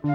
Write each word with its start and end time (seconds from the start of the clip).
Komiði 0.00 0.14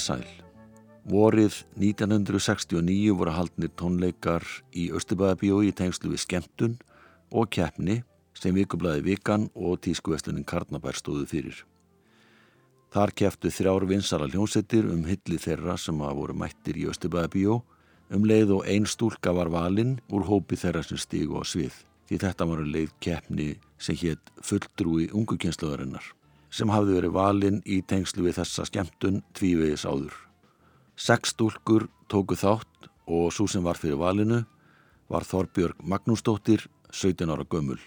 sæl. 0.00 0.24
Vorið 1.04 1.60
1969 1.76 3.12
voru 3.12 3.36
haldnir 3.36 3.68
tónleikar 3.76 4.40
í 4.72 4.88
Östubæðabíói 4.88 5.68
í 5.68 5.76
tengslu 5.76 6.16
við 6.16 6.24
skemmtun 6.24 6.80
og 7.28 7.52
keppni 7.52 8.00
sem 8.32 8.56
vikublaði 8.56 9.04
Vikan 9.12 9.50
og 9.52 9.84
tískuvestunin 9.84 10.48
Karnabær 10.48 10.96
stóðu 10.96 11.28
fyrir. 11.28 11.66
Þar 12.94 13.12
keftu 13.18 13.50
þrjár 13.50 13.86
vinsara 13.90 14.28
hljónsettir 14.30 14.86
um 14.88 15.02
hilli 15.08 15.38
þeirra 15.42 15.76
sem 15.80 15.98
að 16.00 16.20
voru 16.20 16.36
mættir 16.38 16.78
í 16.78 16.86
Östubæðabíó 16.90 17.60
um 18.14 18.26
leið 18.28 18.52
og 18.58 18.68
ein 18.70 18.86
stúlka 18.86 19.32
var 19.34 19.50
valinn 19.50 19.96
úr 20.14 20.26
hópi 20.28 20.58
þeirra 20.60 20.84
sem 20.86 21.00
stígu 21.00 21.40
á 21.40 21.42
svið 21.42 21.74
því 22.06 22.20
þetta 22.22 22.46
var 22.46 22.62
leið 22.62 22.92
keppni 23.02 23.48
sem 23.82 23.98
hétt 23.98 24.30
fulltrúi 24.46 25.08
ungukensluðarinnar 25.10 26.12
sem 26.56 26.70
hafði 26.70 27.00
verið 27.00 27.16
valinn 27.16 27.58
í 27.66 27.80
tengslu 27.82 28.24
við 28.28 28.38
þessa 28.38 28.64
skemmtun 28.68 29.22
tvívegis 29.36 29.84
áður. 29.84 30.14
Seks 30.96 31.34
stúlkur 31.34 31.88
tóku 32.08 32.38
þátt 32.38 32.88
og 33.06 33.32
svo 33.34 33.48
sem 33.50 33.66
var 33.66 33.76
fyrir 33.80 33.98
valinu 34.00 34.44
var 35.10 35.26
Þorbjörg 35.26 35.82
Magnúsdóttir 35.82 36.64
17 36.90 37.30
ára 37.30 37.44
gömul 37.44 37.80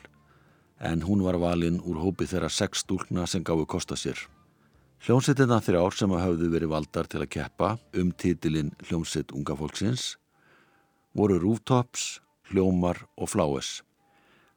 en 0.79 1.01
hún 1.03 1.23
var 1.23 1.39
valinn 1.39 1.81
úr 1.83 1.99
hópi 2.03 2.27
þeirra 2.29 2.51
sex 2.51 2.85
stúlkna 2.85 3.25
sem 3.27 3.43
gáðu 3.43 3.65
kosta 3.67 3.97
sér. 3.99 4.19
Hljómsettina 4.99 5.61
þrjár 5.63 5.95
sem 5.95 6.11
hafðu 6.11 6.49
verið 6.51 6.73
valdar 6.73 7.07
til 7.07 7.21
að 7.23 7.29
keppa 7.31 7.67
um 7.95 8.09
titilinn 8.19 8.73
Hljómsett 8.83 9.31
unga 9.31 9.55
fólksins 9.55 10.17
voru 11.15 11.37
Rooftops, 11.39 12.19
Hljómar 12.51 13.05
og 13.15 13.31
Fláes. 13.31 13.79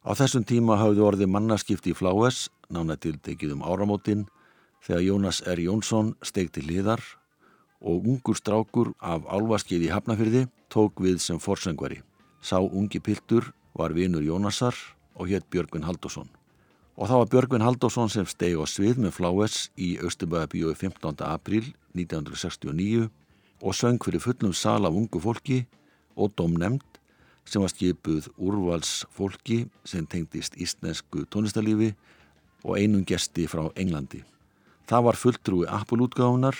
Á 0.03 0.11
þessum 0.19 0.43
tíma 0.43 0.75
hafðu 0.81 1.07
orðið 1.07 1.31
mannaskipti 1.31 1.93
í 1.93 1.95
Fláes 1.95 2.49
nána 2.67 2.99
tiltekið 2.99 3.55
um 3.55 3.63
áramótin 3.63 4.27
þegar 4.83 5.07
Jónas 5.07 5.39
R. 5.47 5.63
Jónsson 5.63 6.11
stegti 6.19 6.65
hliðar 6.67 6.99
og 7.79 8.03
ungur 8.03 8.35
strákur 8.35 8.91
af 8.99 9.23
álvaskið 9.23 9.87
í 9.87 9.93
Hafnafyrði 9.95 10.45
tók 10.67 10.99
við 10.99 11.23
sem 11.23 11.39
forsengvari. 11.39 12.03
Sá 12.43 12.59
ungi 12.59 12.99
piltur 12.99 13.53
var 13.79 13.95
vinur 13.95 14.27
Jónasar 14.27 14.75
og 15.15 15.31
hétt 15.31 15.47
Björgvin 15.47 15.87
Haldásson. 15.87 16.27
Og 16.93 17.09
það 17.09 17.19
var 17.19 17.29
Björgvin 17.31 17.65
Haldásson 17.65 18.09
sem 18.13 18.25
stegi 18.29 18.53
á 18.53 18.65
svið 18.69 18.99
með 19.01 19.15
Fláes 19.17 19.55
í 19.81 19.95
Östubæðabíói 19.97 20.75
15. 20.77 21.23
april 21.25 21.71
1969 21.97 23.07
og 23.65 23.73
söng 23.73 23.97
fyrir 23.97 24.21
fullum 24.21 24.53
sal 24.53 24.85
af 24.85 24.93
ungu 24.93 25.21
fólki 25.23 25.63
og 26.13 26.35
domnemnd 26.37 26.85
sem 27.49 27.63
var 27.63 27.73
skipuð 27.73 28.29
úrvals 28.37 29.07
fólki 29.09 29.63
sem 29.89 30.05
tengdist 30.05 30.53
íslensku 30.61 31.25
tónlistarlífi 31.33 31.95
og 32.63 32.77
einum 32.77 33.01
gesti 33.09 33.47
frá 33.49 33.65
Englandi. 33.73 34.21
Það 34.85 35.05
var 35.07 35.17
fulltrúi 35.17 35.65
Apple-útgáðunar, 35.65 36.55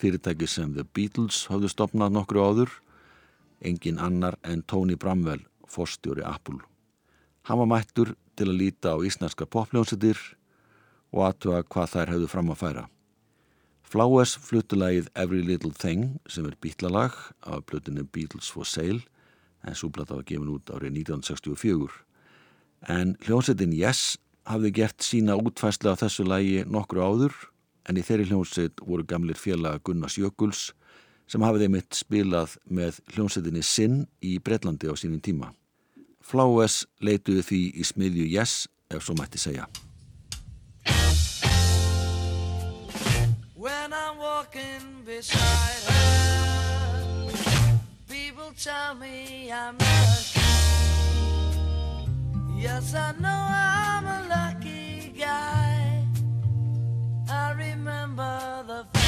fyrirtæki 0.00 0.48
sem 0.48 0.72
The 0.72 0.86
Beatles 0.88 1.44
hafðu 1.50 1.68
stopnað 1.68 2.16
nokkru 2.16 2.40
áður, 2.40 2.72
engin 3.60 4.00
annar 4.00 4.38
en 4.42 4.64
Tony 4.64 4.96
Bramwell, 4.96 5.44
forstjóri 5.68 6.24
Apple. 6.24 6.62
Hann 7.44 7.60
var 7.60 7.68
mættur 7.68 8.14
til 8.40 8.48
að 8.48 8.60
líta 8.62 8.94
á 8.96 8.98
íslenska 9.04 9.44
popljónsettir 9.44 10.18
og 11.12 11.26
aðtöða 11.28 11.66
hvað 11.68 11.92
þær 11.94 12.12
hefðu 12.14 12.30
fram 12.32 12.50
að 12.54 12.60
færa. 12.62 12.84
Flowers 13.90 14.36
fluttulægið 14.38 15.10
Every 15.18 15.42
Little 15.44 15.74
Thing 15.74 16.20
sem 16.30 16.46
er 16.46 16.56
bítlalag 16.62 17.16
af 17.42 17.64
blötinu 17.66 18.06
Beatles 18.06 18.48
for 18.48 18.64
Sale 18.64 19.02
en 19.66 19.76
súblata 19.76 20.16
var 20.16 20.24
gefin 20.24 20.52
út 20.54 20.70
árið 20.72 21.02
1964. 21.02 21.90
En 22.88 23.16
hljónsettin 23.26 23.74
Yes 23.76 24.16
hafði 24.48 24.72
gert 24.78 25.04
sína 25.04 25.36
útfæsla 25.36 25.92
á 25.92 26.00
þessu 26.00 26.24
lægi 26.24 26.62
nokkru 26.70 27.02
áður 27.04 27.34
en 27.90 27.98
í 27.98 28.04
þeirri 28.06 28.30
hljómsveit 28.30 28.80
voru 28.86 29.04
gamlir 29.04 29.36
félaga 29.36 29.82
Gunnars 29.84 30.16
Jökuls 30.16 30.70
sem 31.30 31.42
hafiði 31.44 31.68
mitt 31.74 31.98
spilað 31.98 32.56
með 32.70 33.02
hljómsveitinni 33.12 33.62
Sinn 33.66 34.04
í 34.22 34.38
Breitlandi 34.38 34.88
á 34.88 34.94
sínum 34.96 35.20
tíma. 35.20 35.52
Fláes 36.30 36.84
leituði 37.02 37.42
því 37.42 37.60
í 37.74 37.84
smiðju 37.86 38.26
Yes 38.30 38.68
ef 38.94 39.02
svo 39.02 39.16
mætti 39.18 39.38
segja. 39.42 39.66
When 43.54 43.92
I'm 43.92 44.16
walking 44.18 45.02
beside 45.04 45.82
her 45.90 46.00
People 48.08 48.52
tell 48.56 48.94
me 48.94 49.50
I'm 49.52 49.76
lucky 49.78 50.40
Yes, 52.60 52.94
I 52.94 53.12
know 53.18 53.28
I'm 53.28 54.06
a 54.06 54.28
lucky 54.28 55.14
guy. 55.18 56.04
I 57.26 57.52
remember 57.52 58.64
the 58.66 58.99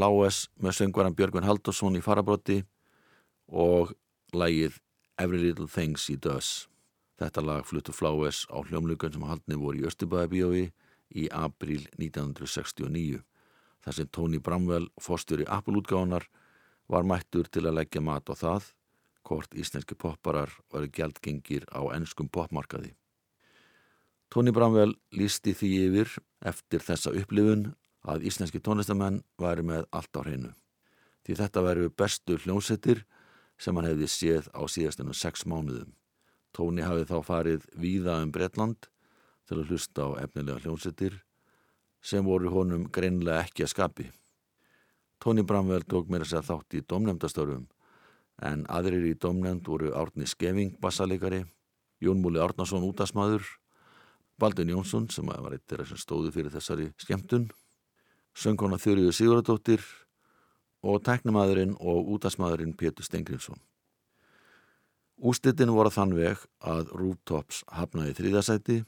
Flowers 0.00 0.46
með 0.56 0.78
söngvaran 0.78 1.12
Björgun 1.12 1.44
Haldursson 1.44 1.98
í 1.98 2.00
farabrotti 2.00 2.62
og 3.52 3.90
lægið 4.32 4.78
Every 5.20 5.42
Little 5.42 5.66
Things 5.68 6.06
He 6.08 6.14
Does. 6.16 6.70
Þetta 7.20 7.42
lag 7.44 7.66
fluttu 7.68 7.92
Flowers 7.92 8.46
á 8.48 8.64
hljómlugun 8.64 9.12
sem 9.12 9.26
haldni 9.28 9.58
voru 9.60 9.82
í 9.82 9.84
Östubæðabíói 9.90 10.62
í 11.20 11.26
april 11.36 11.84
1969. 11.98 13.20
Þar 13.84 13.98
sem 13.98 14.08
Tony 14.08 14.40
Bramwell, 14.40 14.88
fórstjóri 14.96 15.44
Apple-útgáðunar, 15.44 16.24
var 16.88 17.04
mættur 17.04 17.52
til 17.52 17.66
að 17.66 17.82
leggja 17.82 18.00
mat 18.00 18.32
á 18.32 18.34
það 18.40 18.70
hvort 19.28 19.52
íslenski 19.52 20.00
popparar 20.00 20.54
varu 20.72 20.88
gjaldgengir 20.88 21.68
á 21.76 21.84
ennskum 21.92 22.32
popmarkaði. 22.32 22.94
Tony 24.32 24.56
Bramwell 24.56 24.96
lísti 25.12 25.52
því 25.52 25.74
yfir 25.90 26.16
eftir 26.40 26.88
þessa 26.88 27.12
upplifun 27.20 27.74
að 28.06 28.26
íslenski 28.30 28.60
tónlistamenn 28.64 29.22
væri 29.40 29.64
með 29.66 29.86
allt 29.92 30.16
á 30.16 30.20
hreinu. 30.24 30.52
Því 31.24 31.36
þetta 31.40 31.64
væru 31.64 31.90
bestu 31.92 32.38
hljómsettir 32.40 33.04
sem 33.60 33.76
hann 33.76 33.88
hefði 33.90 34.08
séð 34.08 34.48
á 34.56 34.62
síðastinu 34.64 35.14
sex 35.16 35.44
mánuðum. 35.44 35.92
Tóni 36.56 36.82
hafið 36.82 37.10
þá 37.12 37.18
farið 37.26 37.66
víða 37.76 38.20
um 38.24 38.32
Bretland 38.32 38.88
til 39.46 39.60
að 39.60 39.68
hlusta 39.70 40.08
á 40.08 40.10
efnilega 40.24 40.64
hljómsettir 40.64 41.20
sem 42.00 42.24
voru 42.24 42.50
honum 42.54 42.88
greinlega 42.88 43.44
ekki 43.44 43.66
að 43.66 43.72
skapi. 43.74 44.08
Tóni 45.20 45.44
Bramwell 45.44 45.84
tók 45.84 46.08
mér 46.08 46.24
að 46.24 46.32
segja 46.32 46.46
þátt 46.48 46.78
í 46.78 46.84
domnefndastörfum 46.88 47.66
en 48.40 48.64
aðrir 48.72 49.04
í 49.10 49.16
domnefnd 49.20 49.66
voru 49.68 49.92
Árni 49.92 50.24
Skeving, 50.24 50.78
bassalegari, 50.80 51.42
Jón 52.00 52.22
Múli 52.24 52.40
Árnason, 52.40 52.86
útasmaður, 52.88 53.44
Baldin 54.40 54.72
Jónsson 54.72 55.10
sem 55.12 55.28
var 55.28 55.52
eittir 55.52 55.84
sem 55.84 56.00
stóði 56.00 56.32
fyrir 56.32 56.54
þessari 56.54 56.88
skemmtun, 56.96 57.50
söngkona 58.36 58.78
Þurriðu 58.80 59.12
Sigurðardóttir 59.14 59.82
og 60.82 61.02
teknimaðurinn 61.04 61.74
og 61.80 62.08
útasmaðurinn 62.16 62.76
Pétur 62.78 63.04
Stengriðsson. 63.04 63.58
Ústittin 65.20 65.72
voru 65.74 65.92
þann 65.92 66.14
veg 66.16 66.40
að 66.64 66.94
Rooftops 66.96 67.60
hafnaði 67.68 68.14
þrýðasæti 68.16 68.78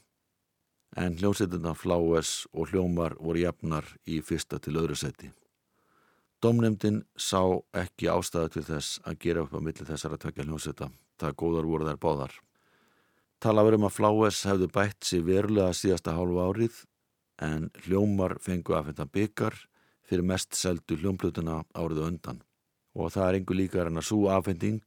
en 0.97 1.17
hljómsveitina 1.19 1.73
Flowers 1.77 2.47
og 2.53 2.71
hljómar 2.71 3.15
voru 3.19 3.43
jafnar 3.43 3.85
í 4.09 4.19
fyrsta 4.25 4.59
til 4.61 4.77
öðru 4.81 4.97
sæti. 4.97 5.29
Domnemdin 6.43 7.03
sá 7.15 7.39
ekki 7.77 8.09
ástæðu 8.11 8.49
til 8.55 8.65
þess 8.67 8.97
að 9.07 9.19
gera 9.25 9.43
upp 9.45 9.53
á 9.55 9.59
milli 9.63 9.85
þessara 9.87 10.17
tvekja 10.19 10.47
hljómsveita. 10.47 10.89
Það 11.21 11.37
góðar 11.39 11.69
voru 11.69 11.87
þær 11.87 12.01
báðar. 12.01 12.33
Tala 13.39 13.63
verið 13.63 13.79
um 13.79 13.87
að 13.87 13.95
Flowers 13.97 14.41
hefðu 14.47 14.67
bætt 14.73 15.07
sér 15.07 15.23
verulega 15.27 15.77
síðasta 15.77 16.15
hálfu 16.17 16.41
árið 16.43 16.81
en 17.41 17.69
hljómar 17.85 18.37
fengu 18.41 18.75
að 18.77 18.91
fenda 18.91 19.05
byggar 19.05 19.55
fyrir 20.07 20.25
mest 20.27 20.57
seldu 20.57 20.97
hljómblutuna 20.99 21.63
áriðu 21.73 22.07
undan. 22.07 22.41
Og 22.93 23.13
það 23.13 23.29
er 23.29 23.39
engu 23.39 23.57
líkar 23.57 23.89
en 23.89 24.01
að 24.01 24.09
svo 24.09 24.27
afhending 24.29 24.83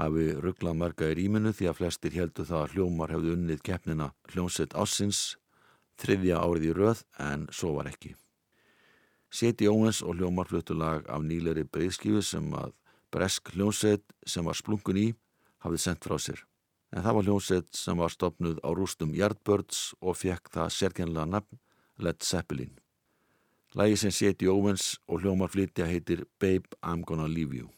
hafi 0.00 0.32
rugglað 0.40 0.78
marga 0.80 1.10
í 1.10 1.16
rýminu 1.18 1.52
því 1.54 1.70
að 1.70 1.78
flestir 1.78 2.16
heldu 2.16 2.46
það 2.48 2.64
að 2.64 2.74
hljómar 2.74 3.14
hefðu 3.14 3.36
unnið 3.36 3.62
keppnina 3.66 4.10
hljómsett 4.32 4.74
ássins 4.74 5.36
þriðja 6.00 6.40
árið 6.40 6.68
í 6.70 6.74
röð 6.80 7.04
en 7.20 7.46
svo 7.52 7.74
var 7.76 7.90
ekki. 7.90 8.14
Seti 9.30 9.68
Óens 9.70 10.02
og 10.02 10.18
hljómar 10.18 10.48
fluttu 10.50 10.74
lag 10.74 11.06
af 11.06 11.22
nýleri 11.22 11.62
breyðskifu 11.68 12.22
sem 12.24 12.48
að 12.56 12.72
bresk 13.14 13.52
hljómsett 13.54 14.02
sem 14.26 14.46
var 14.46 14.58
splungun 14.58 14.98
í 14.98 15.08
hafði 15.62 15.82
sendt 15.84 16.06
frá 16.06 16.18
sér. 16.18 16.49
En 16.90 17.04
það 17.04 17.16
var 17.16 17.26
hljómsett 17.28 17.74
sem 17.76 17.98
var 17.98 18.10
stopnud 18.10 18.58
á 18.66 18.68
rústum 18.74 19.14
Yardbirds 19.14 19.92
og 20.00 20.18
fekk 20.18 20.50
það 20.56 20.74
sérkjænlega 20.74 21.26
nafn 21.36 21.60
Led 22.02 22.22
Zeppelin. 22.24 22.74
Lægi 23.74 23.96
sem 23.96 24.10
Seti 24.10 24.50
Óens 24.50 24.96
og 25.06 25.22
hljómar 25.22 25.52
flytja 25.52 25.86
heitir 25.86 26.26
Babe 26.40 26.74
I'm 26.82 27.04
Gonna 27.06 27.30
Leave 27.30 27.54
You. 27.54 27.70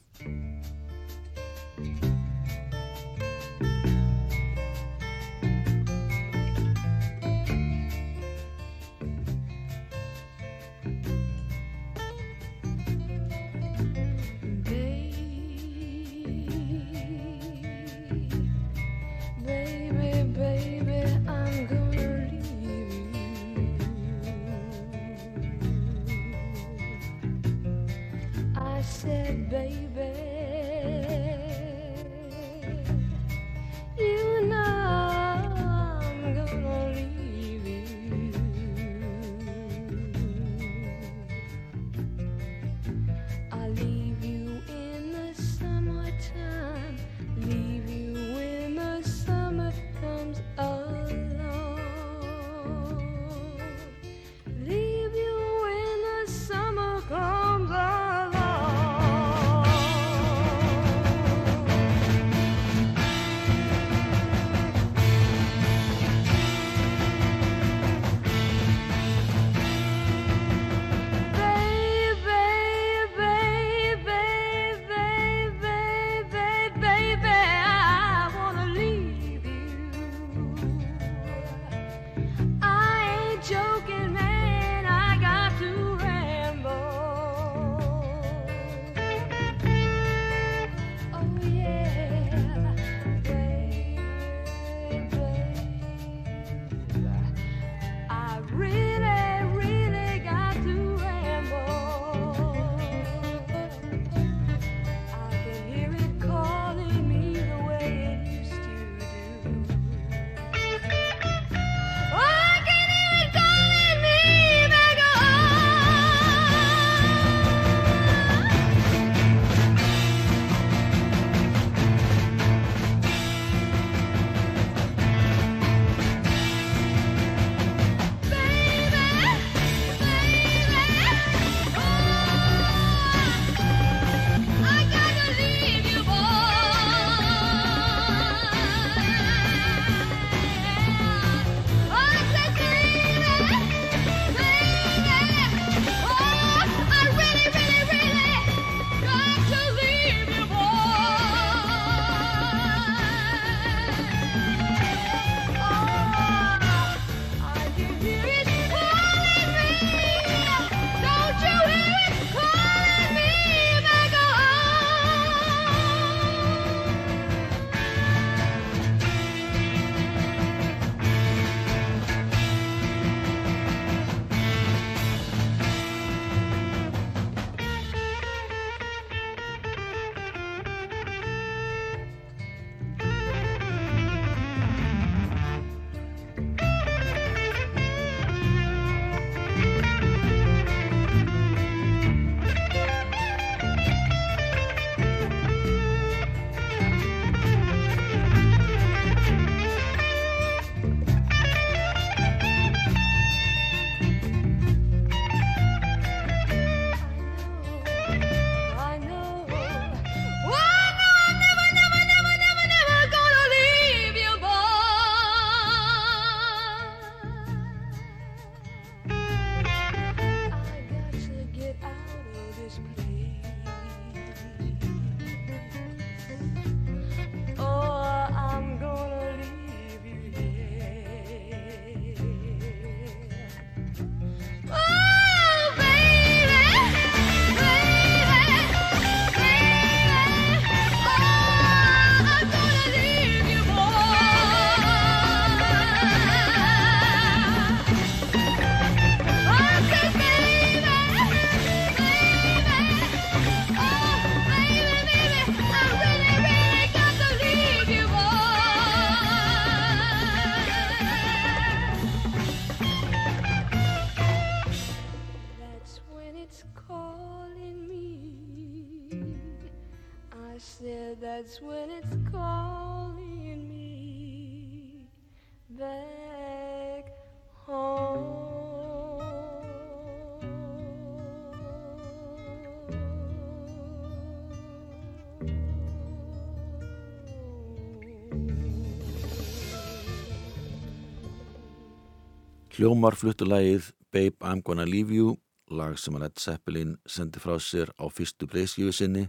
Hljómar 292.82 293.14
fluttulægið 293.14 293.92
Babe 294.10 294.42
I'm 294.42 294.58
Gonna 294.66 294.82
Leave 294.82 295.14
You, 295.14 295.36
lag 295.70 295.94
sem 296.02 296.16
að 296.18 296.24
Led 296.24 296.40
Zeppelin 296.42 296.94
sendi 297.06 297.38
frá 297.38 297.52
sér 297.62 297.92
á 297.94 298.10
fyrstu 298.10 298.48
breyskjöfu 298.50 298.94
sinni 298.96 299.28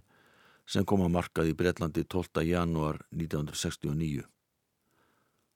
sem 0.65 0.81
kom 0.89 1.03
að 1.05 1.11
markað 1.13 1.51
í 1.51 1.53
Breitlandi 1.59 2.01
12. 2.01 2.41
janúar 2.49 2.97
1969. 3.13 4.23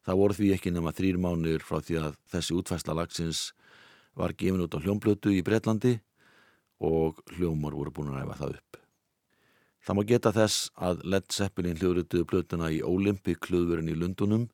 Það 0.06 0.20
voru 0.20 0.38
því 0.38 0.50
ekki 0.54 0.74
nema 0.76 0.94
þrýr 0.94 1.18
mánuður 1.24 1.66
frá 1.66 1.80
því 1.88 1.98
að 2.04 2.20
þessi 2.36 2.58
útfæsla 2.60 2.98
lagsins 3.00 3.42
var 4.14 4.36
gefin 4.38 4.62
út 4.68 4.78
á 4.78 4.84
hljómblötu 4.84 5.34
í 5.34 5.42
Breitlandi 5.42 5.96
og 6.78 7.24
hljómar 7.34 7.74
voru 7.80 7.96
búin 7.98 8.14
að 8.14 8.22
ræfa 8.22 8.38
það 8.44 8.60
upp. 8.60 8.82
Það 9.82 9.98
má 9.98 10.04
geta 10.14 10.36
þess 10.38 10.70
að 10.78 11.02
Led 11.02 11.34
Zeppelin 11.34 11.82
hljóðrutuðu 11.82 12.30
blötuna 12.30 12.70
í 12.70 12.84
Olympic 12.86 13.50
hljóðverðin 13.50 13.90
í 13.96 13.98
Lundunum 13.98 14.46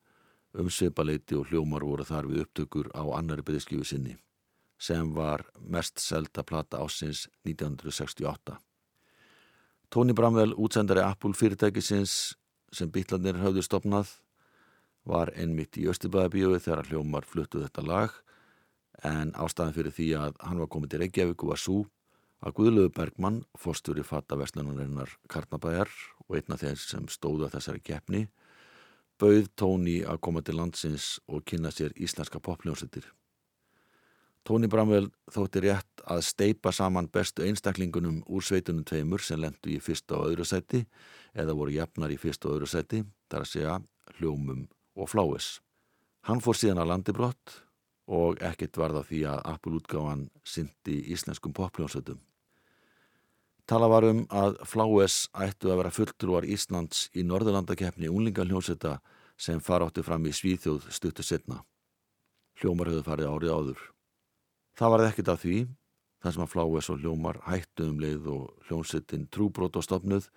um 0.54 0.70
svipaleiti 0.70 1.36
og 1.38 1.50
hljómar 1.50 1.84
voru 1.86 2.06
þar 2.06 2.28
við 2.30 2.44
upptökur 2.44 2.90
á 2.94 3.02
annari 3.18 3.42
byrðskjöfu 3.46 3.88
sinni 3.88 4.16
sem 4.78 5.12
var 5.14 5.44
mest 5.60 6.00
selta 6.02 6.42
plata 6.42 6.80
ásins 6.82 7.28
1968. 7.46 8.58
Tony 9.90 10.12
Bramwell, 10.12 10.52
útsendari 10.58 11.00
Apple 11.00 11.32
fyrirtækisins 11.38 12.34
sem 12.74 12.90
býtlandir 12.90 13.38
höfðu 13.38 13.62
stopnað, 13.62 14.10
var 15.06 15.30
einmitt 15.36 15.78
í 15.78 15.86
Östibæðabíói 15.88 16.58
þegar 16.64 16.88
hljómar 16.90 17.26
fluttuð 17.28 17.66
þetta 17.66 17.84
lag 17.86 18.14
en 19.04 19.34
ástæðan 19.36 19.76
fyrir 19.76 19.94
því 19.94 20.08
að 20.18 20.38
hann 20.48 20.62
var 20.62 20.70
komið 20.72 20.94
til 20.94 21.00
Reykjavík 21.02 21.44
var 21.44 21.60
svo 21.60 21.82
að 22.44 22.56
Guðlöfu 22.58 22.92
Bergmann, 22.96 23.42
fórstur 23.56 24.00
í 24.00 24.04
fatta 24.04 24.36
Vestlunarinnar 24.40 25.12
Karnabæjar 25.32 25.92
og 26.26 26.38
einna 26.38 26.58
þeir 26.60 26.80
sem 26.80 27.06
stóða 27.12 27.50
þessari 27.52 27.84
keppni 27.84 28.24
bauð 29.24 29.50
Tóni 29.56 29.98
að 30.04 30.20
koma 30.26 30.42
til 30.44 30.58
landsins 30.60 31.14
og 31.26 31.44
kynna 31.48 31.72
sér 31.72 31.94
íslenska 31.96 32.40
popljónsettir. 32.44 33.06
Tóni 34.44 34.68
Bramvel 34.68 35.06
þótti 35.32 35.62
rétt 35.64 36.02
að 36.04 36.20
steipa 36.26 36.72
saman 36.76 37.08
bestu 37.08 37.46
einstaklingunum 37.46 38.18
úr 38.28 38.44
sveitunum 38.44 38.84
tveimur 38.84 39.24
sem 39.24 39.40
lendu 39.40 39.72
í 39.72 39.78
fyrsta 39.80 40.18
og 40.18 40.34
öðru 40.34 40.44
seti 40.44 40.82
eða 41.32 41.56
voru 41.56 41.72
jafnar 41.72 42.12
í 42.12 42.18
fyrsta 42.20 42.50
og 42.50 42.58
öðru 42.58 42.68
seti, 42.68 43.00
þar 43.32 43.46
að 43.46 43.52
segja 43.54 43.78
hljómum 44.18 44.66
og 45.00 45.08
fláis. 45.08 45.48
Hann 46.28 46.44
fór 46.44 46.60
síðan 46.60 46.82
að 46.84 46.90
landibrott 46.92 47.56
og 48.12 48.44
ekkert 48.44 48.76
varða 48.76 49.06
því 49.08 49.24
að 49.32 49.42
Apple 49.54 49.80
útgáfan 49.80 50.28
syndi 50.44 51.00
íslenskum 51.16 51.56
popljónsettum. 51.56 52.20
Tala 53.64 53.88
var 53.88 54.04
um 54.04 54.26
að 54.28 54.58
Fláes 54.68 55.22
ættu 55.40 55.70
að 55.72 55.78
vera 55.80 55.92
fulltrúar 55.96 56.44
Íslands 56.44 57.06
í 57.16 57.24
Norðurlandakeppni 57.24 58.10
unglingaljónsetta 58.12 58.98
sem 59.36 59.60
fara 59.60 59.88
átti 59.88 60.04
fram 60.06 60.26
í 60.26 60.32
Svíþjóð 60.34 60.88
stuttu 60.94 61.24
setna. 61.26 61.62
Hljómar 62.60 62.90
höfðu 62.92 63.04
farið 63.06 63.30
árið 63.30 63.54
áður. 63.54 63.80
Það 64.78 64.92
varði 64.94 65.08
ekkit 65.10 65.30
af 65.30 65.42
því, 65.42 65.58
þar 66.22 66.34
sem 66.34 66.44
að 66.44 66.52
Fláes 66.54 66.90
og 66.90 67.00
Hljómar 67.02 67.40
hættu 67.46 67.88
um 67.90 68.02
leið 68.02 68.28
og 68.34 68.68
hljónsettin 68.68 69.28
trúbrót 69.30 69.78
og 69.78 69.86
stopnuð, 69.86 70.28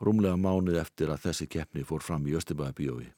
rúmlega 0.00 0.38
mánuð 0.38 0.80
eftir 0.80 1.10
að 1.12 1.26
þessi 1.28 1.50
keppni 1.50 1.86
fór 1.86 2.02
fram 2.02 2.26
í 2.26 2.36
Östibæðabíói. 2.38 3.10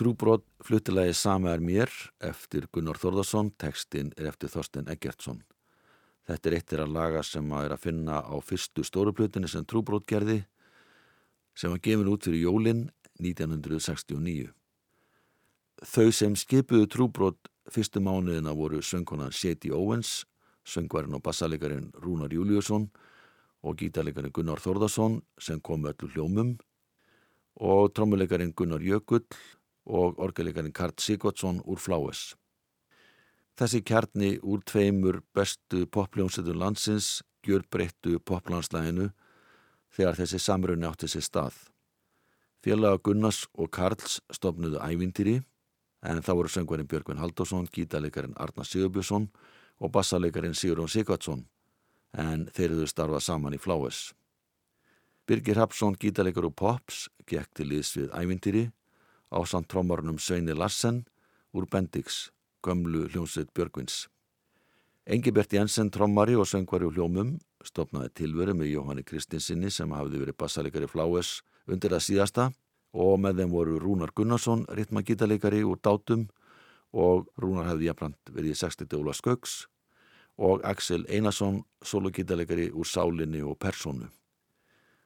Trúbrot 0.00 0.46
fluttilegi 0.64 1.12
Sama 1.12 1.50
er 1.52 1.60
mér 1.60 1.90
eftir 2.24 2.64
Gunnar 2.72 2.96
Þórðarsson, 2.96 3.50
tekstinn 3.60 4.14
er 4.16 4.30
eftir 4.30 4.48
Þorsten 4.48 4.86
Eggertsson. 4.88 5.42
Þetta 6.24 6.48
er 6.48 6.56
eittir 6.56 6.80
að 6.80 6.94
laga 6.94 7.20
sem 7.26 7.52
að 7.52 7.66
er 7.66 7.74
að 7.74 7.82
finna 7.82 8.22
á 8.24 8.32
fyrstu 8.40 8.80
stóruplutinni 8.80 9.50
sem 9.52 9.66
Trúbrot 9.68 10.06
gerði 10.08 10.38
sem 11.52 11.74
var 11.74 11.82
gefin 11.84 12.08
út 12.08 12.24
fyrir 12.24 12.46
jólinn 12.46 12.82
1969. 13.20 14.48
Þau 15.84 16.08
sem 16.16 16.40
skipuðu 16.46 16.88
Trúbrot 16.96 17.52
fyrstu 17.68 18.00
mánuðina 18.00 18.56
voru 18.56 18.80
söngkonan 18.80 19.36
Seti 19.36 19.68
Owens, 19.68 20.24
söngvarinn 20.64 21.20
og 21.20 21.26
bassalegarinn 21.28 21.92
Rúnar 22.00 22.32
Júliusson 22.32 22.88
og 23.60 23.76
gítarleikarinn 23.76 24.32
Gunnar 24.32 24.64
Þórðarsson 24.64 25.20
sem 25.36 25.60
kom 25.60 25.84
öllu 25.84 26.08
hljómum 26.16 26.56
og 27.60 27.92
trommuleikarinn 27.92 28.56
Gunnar 28.56 28.80
Jökull 28.80 29.26
og 29.90 30.20
orgeleikarin 30.22 30.72
Karl 30.72 30.94
Sigvardsson 30.98 31.60
úr 31.66 31.80
Fláes. 31.82 32.34
Þessi 33.58 33.82
kjarni 33.84 34.36
úr 34.40 34.62
tveimur 34.64 35.20
bestu 35.34 35.84
popljónsetur 35.86 36.56
landsins 36.56 37.20
gjör 37.44 37.66
breyttu 37.70 38.18
poplandslæginu 38.24 39.10
þegar 39.90 40.16
þessi 40.20 40.40
samrunni 40.40 40.88
átti 40.88 41.10
sér 41.10 41.26
stað. 41.26 41.54
Félaga 42.64 43.00
Gunnars 43.04 43.46
og 43.56 43.70
Karls 43.72 44.20
stopnuðu 44.32 44.80
ævintýri 44.80 45.40
en 46.06 46.22
þá 46.24 46.32
voru 46.32 46.52
söngvarinn 46.52 46.88
Björgvin 46.88 47.20
Haldásson, 47.20 47.68
gítaleikarin 47.72 48.36
Arna 48.36 48.64
Sigurbjörnsson 48.64 49.28
og 49.80 49.92
bassaleikarin 49.92 50.56
Sigurðun 50.56 50.88
Sigvardsson 50.88 51.46
en 52.16 52.48
þeir 52.54 52.74
eru 52.74 52.88
starfað 52.88 53.24
saman 53.26 53.56
í 53.56 53.60
Fláes. 53.60 54.10
Birgir 55.28 55.60
Hapsson, 55.60 55.94
gítaleikar 55.94 56.48
og 56.48 56.56
Pops, 56.56 57.08
gekk 57.28 57.52
til 57.54 57.70
liðs 57.70 57.92
við 57.96 58.12
ævintýri 58.16 58.70
á 59.30 59.38
samt 59.46 59.70
trómarunum 59.70 60.18
Sveini 60.18 60.54
Larsen 60.54 61.04
úr 61.54 61.66
Bendix, 61.70 62.30
gömlu 62.62 63.08
hljómsveit 63.08 63.54
Björgvins. 63.54 64.08
Engibert 65.06 65.52
Jensen 65.52 65.90
trómari 65.90 66.36
og 66.36 66.46
söngvari 66.46 66.86
og 66.86 66.94
hljómum 66.94 67.38
stopnaði 67.64 68.10
tilveru 68.14 68.54
með 68.54 68.74
Jóhanni 68.74 69.04
Kristinsinni 69.06 69.70
sem 69.70 69.90
hafði 69.90 70.20
verið 70.22 70.36
bassalegari 70.38 70.88
Fláes 70.90 71.40
undir 71.66 71.94
það 71.94 72.04
síðasta 72.06 72.50
og 72.92 73.16
með 73.22 73.40
þeim 73.40 73.54
voru 73.54 73.78
Rúnar 73.80 74.12
Gunnarsson, 74.14 74.66
ritmagítalegari 74.68 75.62
úr 75.64 75.80
Dátum 75.82 76.28
og 76.92 77.30
Rúnar 77.38 77.70
hefði 77.70 77.88
jafnbrand 77.88 78.34
verið 78.34 78.54
í 78.54 78.60
60. 78.60 78.98
Óla 78.98 79.14
Skauks 79.14 79.56
og 80.40 80.64
Axel 80.64 81.06
Einarsson, 81.08 81.62
sologítalegari 81.82 82.70
úr 82.72 82.86
Sálinni 82.86 83.42
og 83.42 83.58
Persónu. 83.58 84.10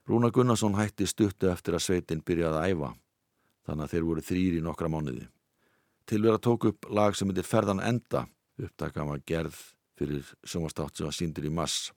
Rúnar 0.09 0.33
Gunnarsson 0.33 0.77
hætti 0.77 1.07
stuttu 1.07 1.49
eftir 1.49 1.77
að 1.77 1.87
sveitin 1.87 2.25
byrjaði 2.25 2.61
að 2.61 2.75
æfa 2.75 2.93
þannig 3.66 3.87
að 3.87 3.94
þeir 3.94 4.07
voru 4.09 4.24
þrýri 4.24 4.61
í 4.61 4.64
nokkra 4.64 4.90
mánuði. 4.92 5.27
Tilverða 6.05 6.42
tók 6.44 6.68
upp 6.68 6.88
lag 6.92 7.16
sem 7.16 7.31
heitir 7.31 7.46
Ferðan 7.48 7.81
Enda, 7.81 8.27
upptaka 8.61 9.07
var 9.09 9.22
gerð 9.27 9.57
fyrir 9.98 10.24
sjónvastátt 10.44 10.98
sem 10.98 11.09
var 11.09 11.16
síndur 11.16 11.46
í 11.48 11.53
mass. 11.55 11.92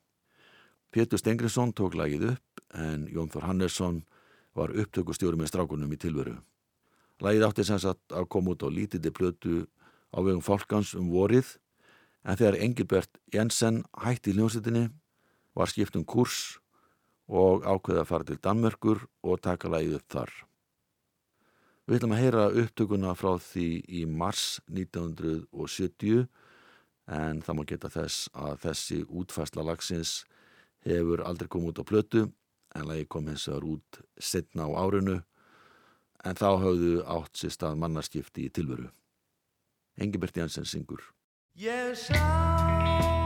Pétur 0.93 1.19
Stengriðsson 1.19 1.73
tók 1.75 1.97
lagið 1.99 2.29
upp 2.31 2.61
en 2.77 3.07
Jón 3.11 3.31
Þór 3.33 3.49
Hannesson 3.49 4.03
var 4.57 4.71
upptökustjóri 4.71 5.37
með 5.39 5.51
strákunum 5.51 5.91
í 5.91 5.99
tilveru. 5.99 6.37
Lagið 7.21 7.47
átti 7.47 7.65
sem 7.67 7.81
sagt 7.81 8.13
að 8.13 8.29
koma 8.31 8.53
út 8.53 8.63
á 8.63 8.69
lítiti 8.71 9.11
plötu 9.11 9.65
á 10.13 10.17
vegum 10.21 10.43
fólkans 10.45 10.93
um 10.95 11.09
vorið 11.11 11.57
en 12.23 12.37
þegar 12.37 12.59
Engilbert 12.63 13.19
Jensen 13.33 13.83
hætti 14.03 14.31
í 14.31 14.37
hljómsettinni 14.37 14.87
var 15.57 15.71
skipt 15.71 15.97
um 15.99 16.05
kurs 16.05 16.59
og 17.27 17.65
ákveða 17.67 18.05
að 18.05 18.11
fara 18.11 18.27
til 18.27 18.39
Danmörkur 18.39 19.07
og 19.27 19.41
taka 19.43 19.71
lagið 19.71 19.99
upp 19.99 20.13
þar. 20.13 20.46
Við 21.87 22.01
ætlum 22.01 22.13
að 22.17 22.19
heyra 22.19 22.45
upptökuna 22.51 23.13
frá 23.15 23.37
því 23.39 23.67
í 23.87 24.01
mars 24.11 24.57
1970 24.67 26.25
en 27.15 27.39
það 27.39 27.55
má 27.55 27.63
geta 27.69 27.91
þess 27.93 28.27
að 28.35 28.57
þessi 28.65 28.97
útfæsla 29.07 29.63
lagsins 29.63 30.11
hefur 30.83 31.23
aldrei 31.23 31.47
komið 31.47 31.71
út 31.71 31.79
á 31.79 31.85
plötu 31.87 32.25
en 32.75 32.87
lagi 32.91 33.07
kom 33.07 33.31
hins 33.31 33.47
vegar 33.47 33.69
út 33.71 34.01
setna 34.19 34.67
á 34.67 34.71
árinu 34.83 35.21
en 36.27 36.35
þá 36.35 36.49
hafðu 36.59 36.93
átt 37.07 37.39
sér 37.39 37.55
stað 37.55 37.79
mannarskipti 37.79 38.49
í 38.49 38.51
tilveru. 38.51 38.91
Engibert 39.95 40.35
Jansson 40.35 40.67
syngur. 40.67 40.99
Ég 41.55 41.95
sá 41.95 43.16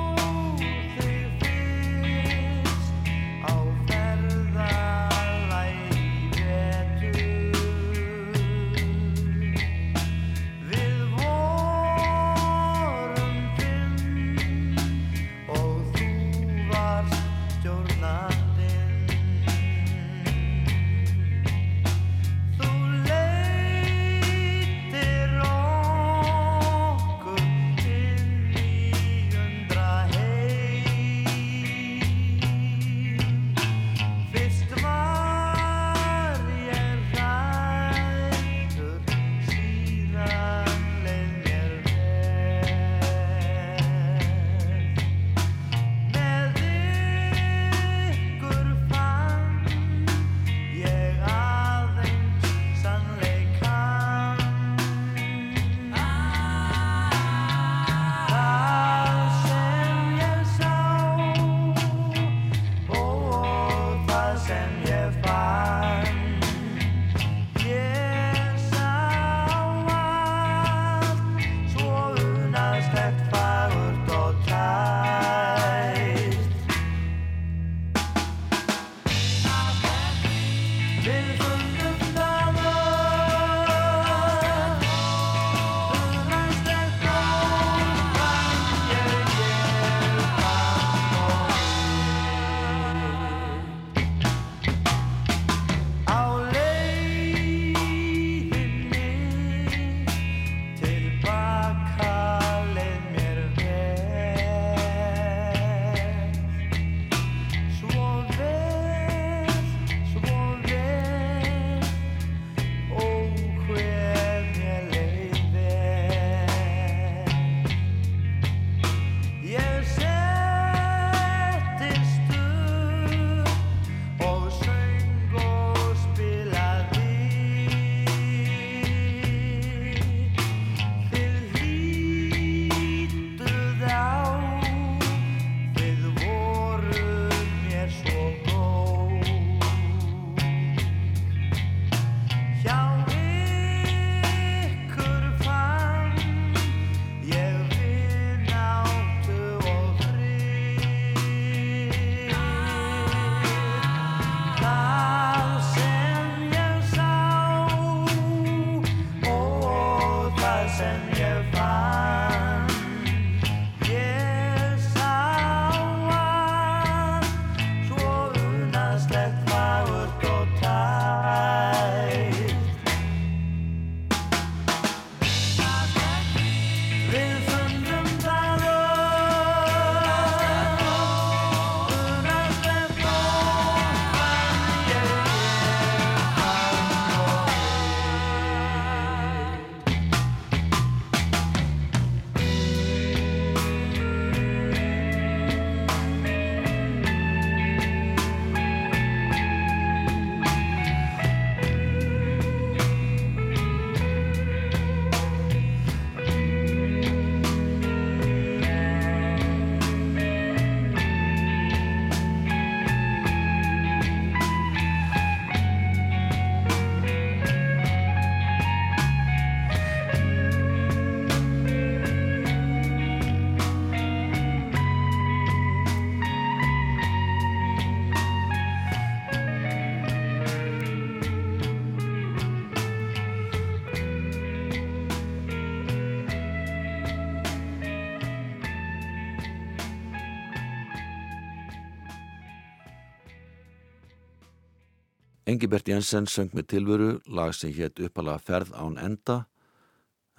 Engibert 245.51 245.89
Jensen 245.89 246.29
söng 246.31 246.53
með 246.55 246.67
tilveru 246.71 247.07
lag 247.27 247.51
sem 247.51 247.73
hétt 247.75 247.99
uppalega 247.99 248.39
ferð 248.39 248.69
án 248.71 248.93
enda 249.01 249.41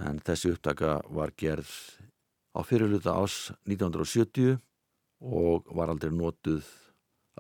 en 0.01 0.23
þessi 0.25 0.55
upptaka 0.55 0.95
var 1.13 1.35
gerð 1.37 1.69
á 2.57 2.65
fyrirluta 2.65 3.13
ás 3.21 3.51
1970 3.69 4.57
og 5.21 5.69
var 5.77 5.93
aldrei 5.93 6.15
notuð 6.17 6.65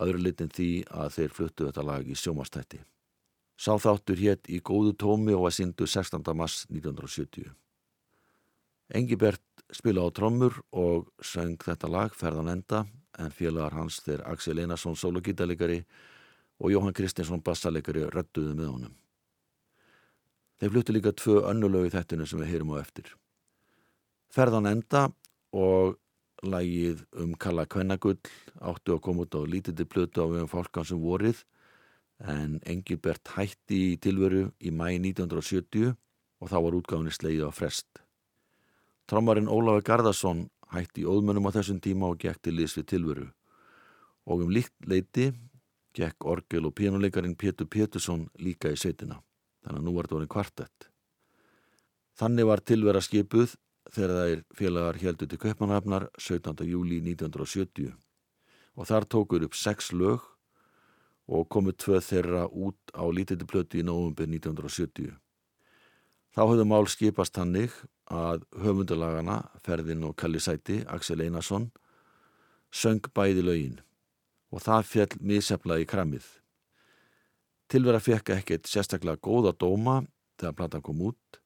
öðru 0.04 0.20
litin 0.26 0.52
því 0.52 0.68
að 0.90 1.16
þeir 1.16 1.34
fluttu 1.38 1.70
þetta 1.70 1.86
lag 1.86 2.04
í 2.04 2.18
sjómastætti. 2.18 2.82
Sáþáttur 3.56 4.20
hétt 4.20 4.52
í 4.52 4.60
góðu 4.60 4.92
tómi 4.98 5.32
og 5.32 5.46
var 5.46 5.56
sindu 5.56 5.88
16. 5.88 6.20
mars 6.36 6.66
1970. 6.68 7.48
Engibert 8.92 9.64
spila 9.72 10.04
á 10.04 10.08
trommur 10.12 10.60
og 10.76 11.08
söng 11.24 11.56
þetta 11.56 11.88
lag 11.88 12.12
ferðan 12.12 12.52
enda 12.58 12.84
en 13.16 13.32
félagar 13.32 13.78
hans 13.80 14.02
þeir 14.04 14.26
Axel 14.28 14.60
Einarsson 14.60 14.98
sólogítalegari 14.98 15.86
og 16.62 16.70
Jóhann 16.70 16.94
Kristinsson 16.94 17.42
bassalegari 17.42 18.06
röttuðu 18.14 18.54
með 18.54 18.68
honum. 18.70 18.94
Þeir 20.62 20.70
fluttu 20.70 20.94
líka 20.94 21.12
tvö 21.18 21.40
önnulögu 21.50 21.90
þættinu 21.90 22.26
sem 22.28 22.38
við 22.38 22.52
heyrum 22.52 22.76
á 22.78 22.82
eftir. 22.82 23.08
Ferðan 24.30 24.70
enda 24.70 25.08
og 25.52 25.98
lægið 26.46 27.02
um 27.18 27.34
Kalla 27.34 27.66
Kvennagull 27.66 28.20
áttu 28.62 28.94
að 28.94 29.02
koma 29.02 29.26
út 29.26 29.34
á 29.34 29.42
lítið 29.42 29.82
plötu 29.90 30.22
á 30.22 30.26
við 30.30 30.44
um 30.44 30.50
fólkansum 30.50 31.02
vorið 31.02 31.42
en 32.22 32.60
Engilbert 32.62 33.34
hætti 33.34 33.80
í 33.92 33.98
tilveru 33.98 34.52
í 34.62 34.70
mæi 34.70 35.02
1970 35.02 35.94
og 36.42 36.50
þá 36.50 36.58
var 36.62 36.78
útgáðinni 36.78 37.14
sleið 37.14 37.46
á 37.46 37.50
frest. 37.50 38.02
Trómarinn 39.10 39.50
Ólafi 39.50 39.82
Garðarsson 39.86 40.46
hætti 40.72 41.02
í 41.02 41.10
óðmönum 41.10 41.46
á 41.50 41.54
þessum 41.58 41.82
tíma 41.82 42.10
og 42.10 42.22
gekk 42.22 42.38
til 42.42 42.54
liðs 42.58 42.78
við 42.78 42.90
tilveru 42.94 43.28
og 44.30 44.44
um 44.46 44.54
líkt 44.54 44.74
leiti 44.86 45.32
gekk 45.96 46.24
orgel 46.24 46.66
og 46.68 46.74
pínuleikarin 46.78 47.36
Pétur 47.36 47.68
Pétursson 47.68 48.26
líka 48.40 48.72
í 48.72 48.78
sveitina 48.78 49.20
þannig 49.62 49.80
að 49.80 49.86
nú 49.86 49.94
var 49.96 50.06
þetta 50.06 50.16
orðin 50.18 50.32
kvartett. 50.32 50.88
Þannig 52.18 52.48
var 52.48 52.62
tilvera 52.66 53.02
skipuð 53.02 53.54
þegar 53.92 54.14
þær 54.16 54.42
félagar 54.56 55.00
heldur 55.02 55.30
til 55.30 55.40
Köpmanhafnar 55.42 56.08
17. 56.18 56.64
júli 56.68 57.00
1970 57.04 57.92
og 58.72 58.88
þar 58.88 59.08
tókur 59.14 59.44
upp 59.46 59.56
sex 59.58 59.92
lög 59.92 60.24
og 61.32 61.48
komu 61.52 61.72
tvö 61.72 62.00
þeirra 62.02 62.46
út 62.48 62.92
á 62.96 63.04
lítið 63.06 63.46
plötu 63.48 63.80
í 63.80 63.86
nógumbir 63.86 64.28
1970. 64.28 65.12
Þá 66.32 66.42
höfðu 66.48 66.66
mál 66.66 66.88
skipast 66.88 67.36
hannig 67.36 67.72
að 68.12 68.44
höfundalagana, 68.58 69.42
Ferðin 69.64 70.04
og 70.08 70.16
Kalli 70.16 70.40
Sæti, 70.40 70.80
Axel 70.88 71.22
Einarsson, 71.22 71.70
söng 72.72 73.04
bæði 73.14 73.44
lögin 73.44 73.80
og 74.52 74.60
það 74.60 74.88
fjall 74.88 75.18
misefla 75.20 75.78
í 75.80 75.88
kramið. 75.88 76.24
Tilvera 77.72 78.02
fekk 78.04 78.34
ekkert 78.36 78.68
sérstaklega 78.68 79.20
góða 79.24 79.54
dóma 79.56 80.02
þegar 80.36 80.56
plata 80.58 80.80
kom 80.84 81.00
út, 81.08 81.40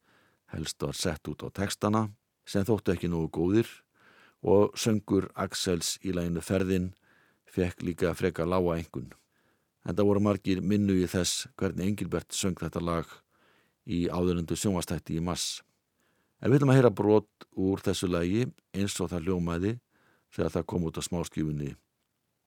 helst 0.50 0.82
var 0.82 0.96
sett 0.98 1.28
út 1.30 1.44
á 1.46 1.48
textana 1.54 2.08
sem 2.46 2.66
þóttu 2.66 2.94
ekki 2.94 3.10
nógu 3.10 3.30
góðir 3.38 3.70
og 4.46 4.74
söngur 4.78 5.28
Axels 5.34 5.96
í 6.02 6.14
læginu 6.14 6.42
Ferðin 6.42 6.90
fekk 7.50 7.86
líka 7.86 8.14
freka 8.14 8.46
lága 8.46 8.76
engun. 8.78 9.12
En 9.86 9.94
það 9.94 10.08
voru 10.10 10.24
margir 10.26 10.62
minnu 10.62 10.98
í 10.98 11.06
þess 11.10 11.46
hvernig 11.58 11.92
Engilbert 11.92 12.34
söng 12.34 12.58
þetta 12.58 12.82
lag 12.82 13.06
í 13.86 14.06
áðurundu 14.10 14.58
sjónvastætti 14.58 15.18
í 15.18 15.22
mass. 15.22 15.62
En 16.42 16.50
við 16.50 16.58
viljum 16.58 16.74
að 16.74 16.80
heyra 16.80 16.90
brot 16.90 17.46
úr 17.54 17.82
þessu 17.86 18.10
lagi 18.10 18.48
eins 18.74 18.98
og 19.00 19.12
það 19.14 19.30
ljómaði 19.30 19.76
þegar 20.34 20.54
það 20.58 20.70
kom 20.72 20.88
út 20.90 20.98
á 20.98 21.02
smáskjöfunni 21.06 21.74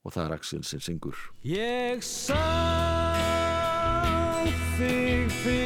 og 0.10 0.16
það 0.16 0.26
er 0.26 0.36
Axel 0.40 0.64
sem 0.66 0.82
syngur. 0.82 1.18
Ég 1.46 2.02
sá 2.06 2.40
þig 4.80 5.30
fyrst 5.44 5.59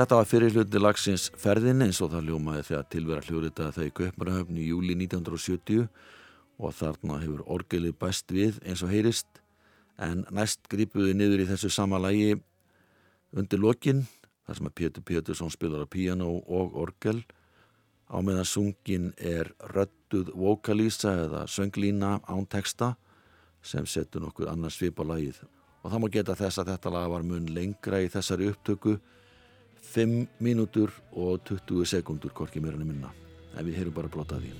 Þetta 0.00 0.16
var 0.16 0.28
fyrir 0.30 0.54
hluti 0.54 0.80
lagsins 0.80 1.26
ferðin 1.36 1.84
eins 1.84 1.98
og 2.00 2.14
það 2.14 2.30
ljómaði 2.30 2.62
þegar 2.70 2.84
tilvera 2.88 3.24
hljóðrita 3.26 3.66
þau 3.76 3.82
í 3.84 3.90
Kaupmarahöfn 3.98 4.56
í 4.56 4.68
júli 4.70 4.94
1970 4.96 5.82
og 6.56 6.72
þarna 6.78 7.18
hefur 7.20 7.42
orgelið 7.52 7.98
bæst 8.00 8.32
við 8.32 8.62
eins 8.64 8.80
og 8.80 8.94
heyrist. 8.94 9.28
En 10.00 10.22
næst 10.32 10.64
grípuði 10.72 11.12
niður 11.18 11.44
í 11.44 11.48
þessu 11.50 11.68
sama 11.74 12.00
lagi 12.00 12.38
undir 13.36 13.60
lokin 13.60 14.06
þar 14.48 14.62
sem 14.62 14.72
að 14.72 14.76
Pétur 14.80 15.06
Pétursson 15.12 15.52
spilar 15.52 15.84
á 15.84 15.92
piano 15.92 16.32
og 16.48 16.80
orgel. 16.80 17.20
Á 18.08 18.24
meðan 18.24 18.48
sungin 18.48 19.12
er 19.20 19.52
röttuð 19.76 20.32
vokalísa 20.32 21.12
eða 21.26 21.44
sönglína 21.44 22.22
án 22.24 22.48
texta 22.48 22.94
sem 23.60 23.84
setur 23.84 24.24
nokkuð 24.24 24.48
annars 24.48 24.80
svip 24.80 24.96
á 24.96 25.04
lagið. 25.12 25.44
Og 25.84 25.92
það 25.92 26.00
má 26.00 26.12
geta 26.16 26.40
þess 26.40 26.64
að 26.64 26.72
þetta 26.72 26.96
lag 26.96 27.16
var 27.18 27.32
mun 27.34 27.52
lengra 27.52 28.00
í 28.00 28.08
þessari 28.08 28.48
upptöku 28.48 28.96
5 29.82 30.40
mínútur 30.40 30.92
og 31.12 31.40
20 31.48 31.86
sekundur 31.86 32.34
korki 32.34 32.60
mér 32.60 32.76
enn 32.78 32.86
minna. 32.86 33.14
En 33.56 33.66
við 33.66 33.80
heyrum 33.80 33.96
bara 33.96 34.12
blota 34.12 34.38
því 34.38 34.52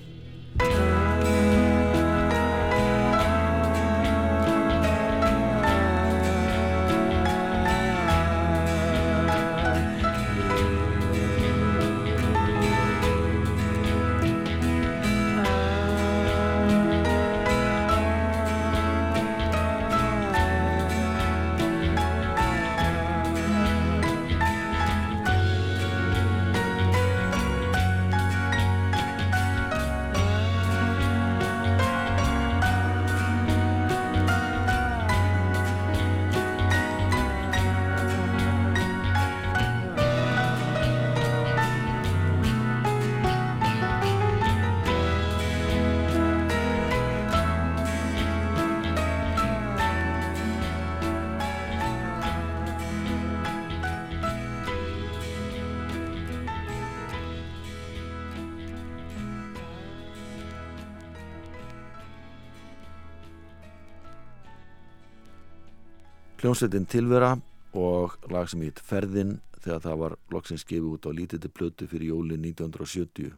Hljómsveitin 66.41 66.87
Tilvera 66.89 67.35
og 67.77 68.15
lag 68.33 68.47
sem 68.49 68.63
hitt 68.65 68.79
Ferðin 68.81 69.35
þegar 69.61 69.83
það 69.83 69.99
var 70.01 70.15
loksins 70.33 70.63
gefið 70.65 70.87
út 70.95 71.05
á 71.05 71.11
lítið 71.13 71.43
plötu 71.53 71.85
fyrir 71.85 72.15
jóli 72.15 72.39
1970 72.39 73.35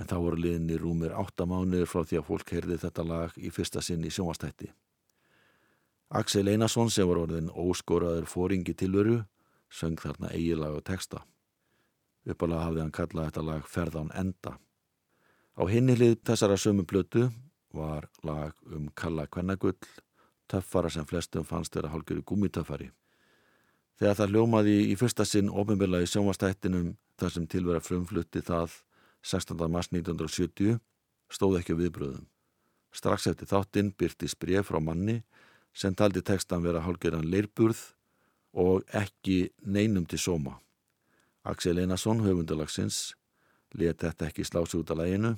en 0.00 0.08
þá 0.08 0.14
voru 0.22 0.40
liðinni 0.40 0.78
rúmir 0.80 1.12
átta 1.12 1.44
mánuður 1.44 1.92
frá 1.92 2.00
því 2.08 2.22
að 2.22 2.26
fólk 2.30 2.54
heyrði 2.56 2.80
þetta 2.86 3.04
lag 3.04 3.36
í 3.36 3.52
fyrsta 3.52 3.84
sinn 3.84 4.08
í 4.08 4.14
sjónvastætti. 4.16 4.70
Axel 6.08 6.48
Einarsson 6.48 6.88
sem 6.88 7.04
var 7.04 7.20
orðin 7.26 7.52
óskoraður 7.52 8.32
fóringi 8.32 8.72
tilveru 8.72 9.20
söng 9.68 10.00
þarna 10.00 10.32
eigilag 10.32 10.80
og 10.80 10.86
texta. 10.88 11.20
Uppalega 12.24 12.64
hafði 12.64 12.86
hann 12.86 12.96
kallað 12.96 13.28
þetta 13.28 13.48
lag 13.52 13.72
Ferðan 13.76 14.14
enda. 14.16 14.56
Á 15.60 15.62
hinni 15.68 16.00
hlið 16.00 16.22
þessara 16.24 16.56
sömu 16.56 16.88
plötu 16.88 17.28
var 17.76 18.08
lag 18.24 18.56
um 18.72 18.88
Kalla 18.96 19.28
Kvennagull 19.28 19.76
töffara 20.50 20.90
sem 20.90 21.06
flestum 21.06 21.46
fannst 21.46 21.74
þeirra 21.74 21.92
hálfgerðu 21.94 22.24
gúmitöffari. 22.26 22.90
Þegar 24.00 24.18
það 24.18 24.34
ljómaði 24.34 24.76
í 24.90 24.96
fyrsta 24.96 25.26
sinn 25.28 25.50
ofinbilla 25.52 26.00
í 26.00 26.08
sjónvastættinum 26.08 26.94
þar 27.20 27.34
sem 27.34 27.46
tilvera 27.52 27.82
frumflutti 27.84 28.42
það 28.44 28.78
16. 29.22 29.66
mars 29.68 29.90
1970 29.92 30.78
stóð 31.30 31.58
ekki 31.60 31.76
á 31.76 31.80
viðbröðum. 31.80 32.26
Strax 32.96 33.28
eftir 33.30 33.50
þáttinn 33.50 33.92
byrtist 33.94 34.38
bref 34.40 34.70
frá 34.70 34.80
manni 34.82 35.20
sem 35.76 35.94
taldi 35.94 36.22
textan 36.26 36.64
vera 36.64 36.82
hálfgerðan 36.82 37.28
leirburð 37.30 37.82
og 38.56 38.82
ekki 38.96 39.52
neinum 39.62 40.08
til 40.08 40.18
sóma. 40.18 40.56
Axel 41.46 41.78
Einarsson, 41.78 42.24
höfundalagsins, 42.24 43.14
let 43.78 44.02
þetta 44.02 44.26
ekki 44.28 44.44
slási 44.44 44.80
út 44.80 44.90
af 44.90 44.98
læginu 44.98 45.36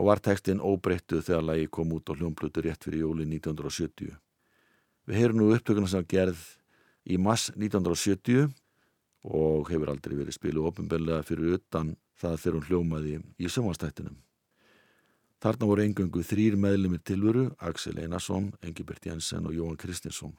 og 0.00 0.08
var 0.08 0.22
textin 0.24 0.62
óbreyttuð 0.64 1.26
þegar 1.26 1.44
lægi 1.44 1.68
kom 1.76 1.92
út 1.92 2.08
á 2.08 2.16
hljómblutur 2.16 2.64
rétt 2.64 2.86
fyrir 2.86 3.04
jóli 3.04 3.26
1970. 3.28 4.16
Við 5.04 5.18
heyrum 5.20 5.42
nú 5.42 5.50
upptökuna 5.52 5.90
sem 5.92 6.06
gerð 6.08 6.40
í 7.04 7.18
mass 7.20 7.52
1970 7.52 8.48
og 9.28 9.68
hefur 9.68 9.92
aldrei 9.92 10.16
verið 10.16 10.38
spilu 10.38 10.64
ofinbellega 10.70 11.26
fyrir 11.28 11.58
utan 11.58 11.92
það 12.16 12.40
þegar 12.40 12.56
hún 12.56 12.68
hljómaði 12.70 13.14
í 13.36 13.52
sömastættinum. 13.52 14.16
Þarna 15.40 15.68
voru 15.68 15.84
engöngu 15.84 16.24
þrýr 16.24 16.56
meðlumir 16.60 17.00
tilvöru, 17.04 17.48
Axel 17.60 18.00
Einarsson, 18.00 18.52
Engibert 18.64 19.04
Jensen 19.04 19.48
og 19.48 19.56
Jóhann 19.56 19.80
Kristinsson. 19.80 20.36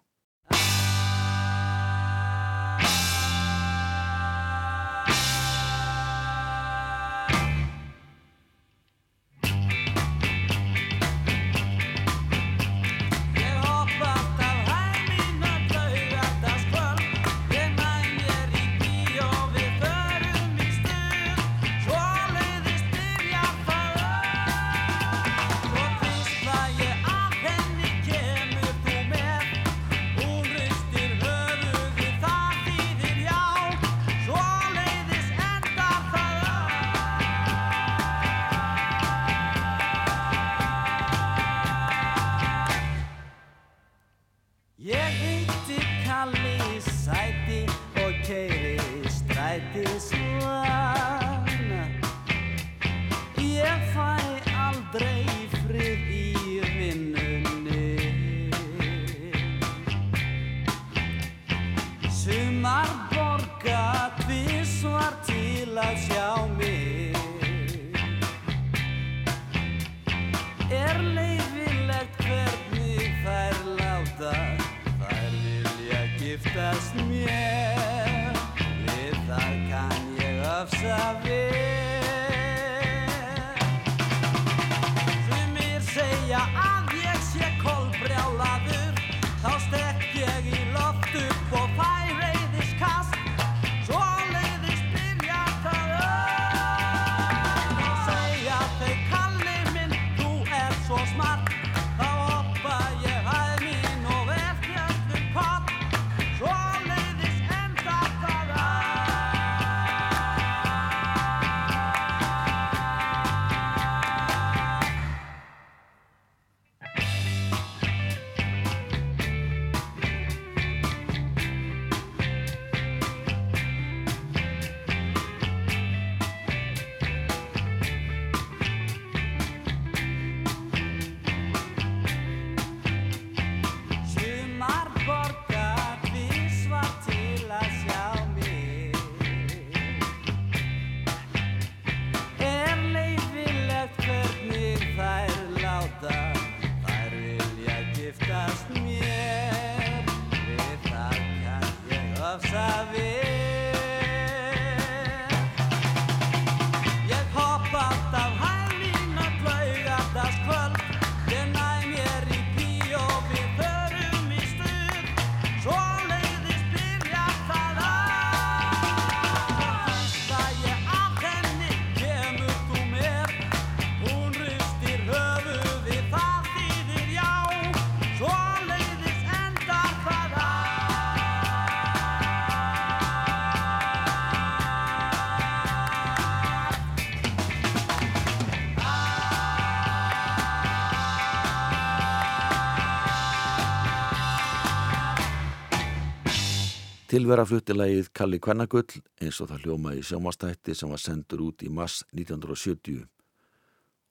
Tilvera 197.11 197.43
fluttilegið 197.43 198.05
Kalli 198.15 198.37
Kvennagull 198.39 199.01
eins 199.19 199.41
og 199.43 199.49
það 199.49 199.65
hljómaði 199.65 200.03
sjómastætti 200.07 200.71
sem 200.79 200.93
var 200.93 201.01
sendur 201.03 201.41
út 201.43 201.65
í 201.67 201.67
mass 201.67 202.05
1970 202.15 203.01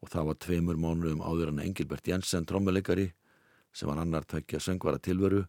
og 0.05 0.11
það 0.13 0.27
var 0.29 0.39
tveimur 0.45 0.77
mánuðum 0.83 1.23
áður 1.25 1.55
en 1.55 1.63
Engilbert 1.65 2.11
Jensen 2.13 2.45
trommuleikari 2.45 3.07
sem 3.73 3.89
var 3.89 4.03
annar 4.03 4.29
tveggja 4.29 4.61
söngvara 4.61 5.01
tilveru 5.01 5.47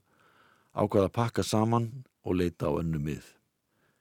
ákvaða 0.72 1.10
að 1.10 1.14
pakka 1.20 1.44
saman 1.44 1.90
og 2.24 2.40
leita 2.40 2.72
á 2.72 2.80
önnu 2.80 3.04
mið. 3.04 3.28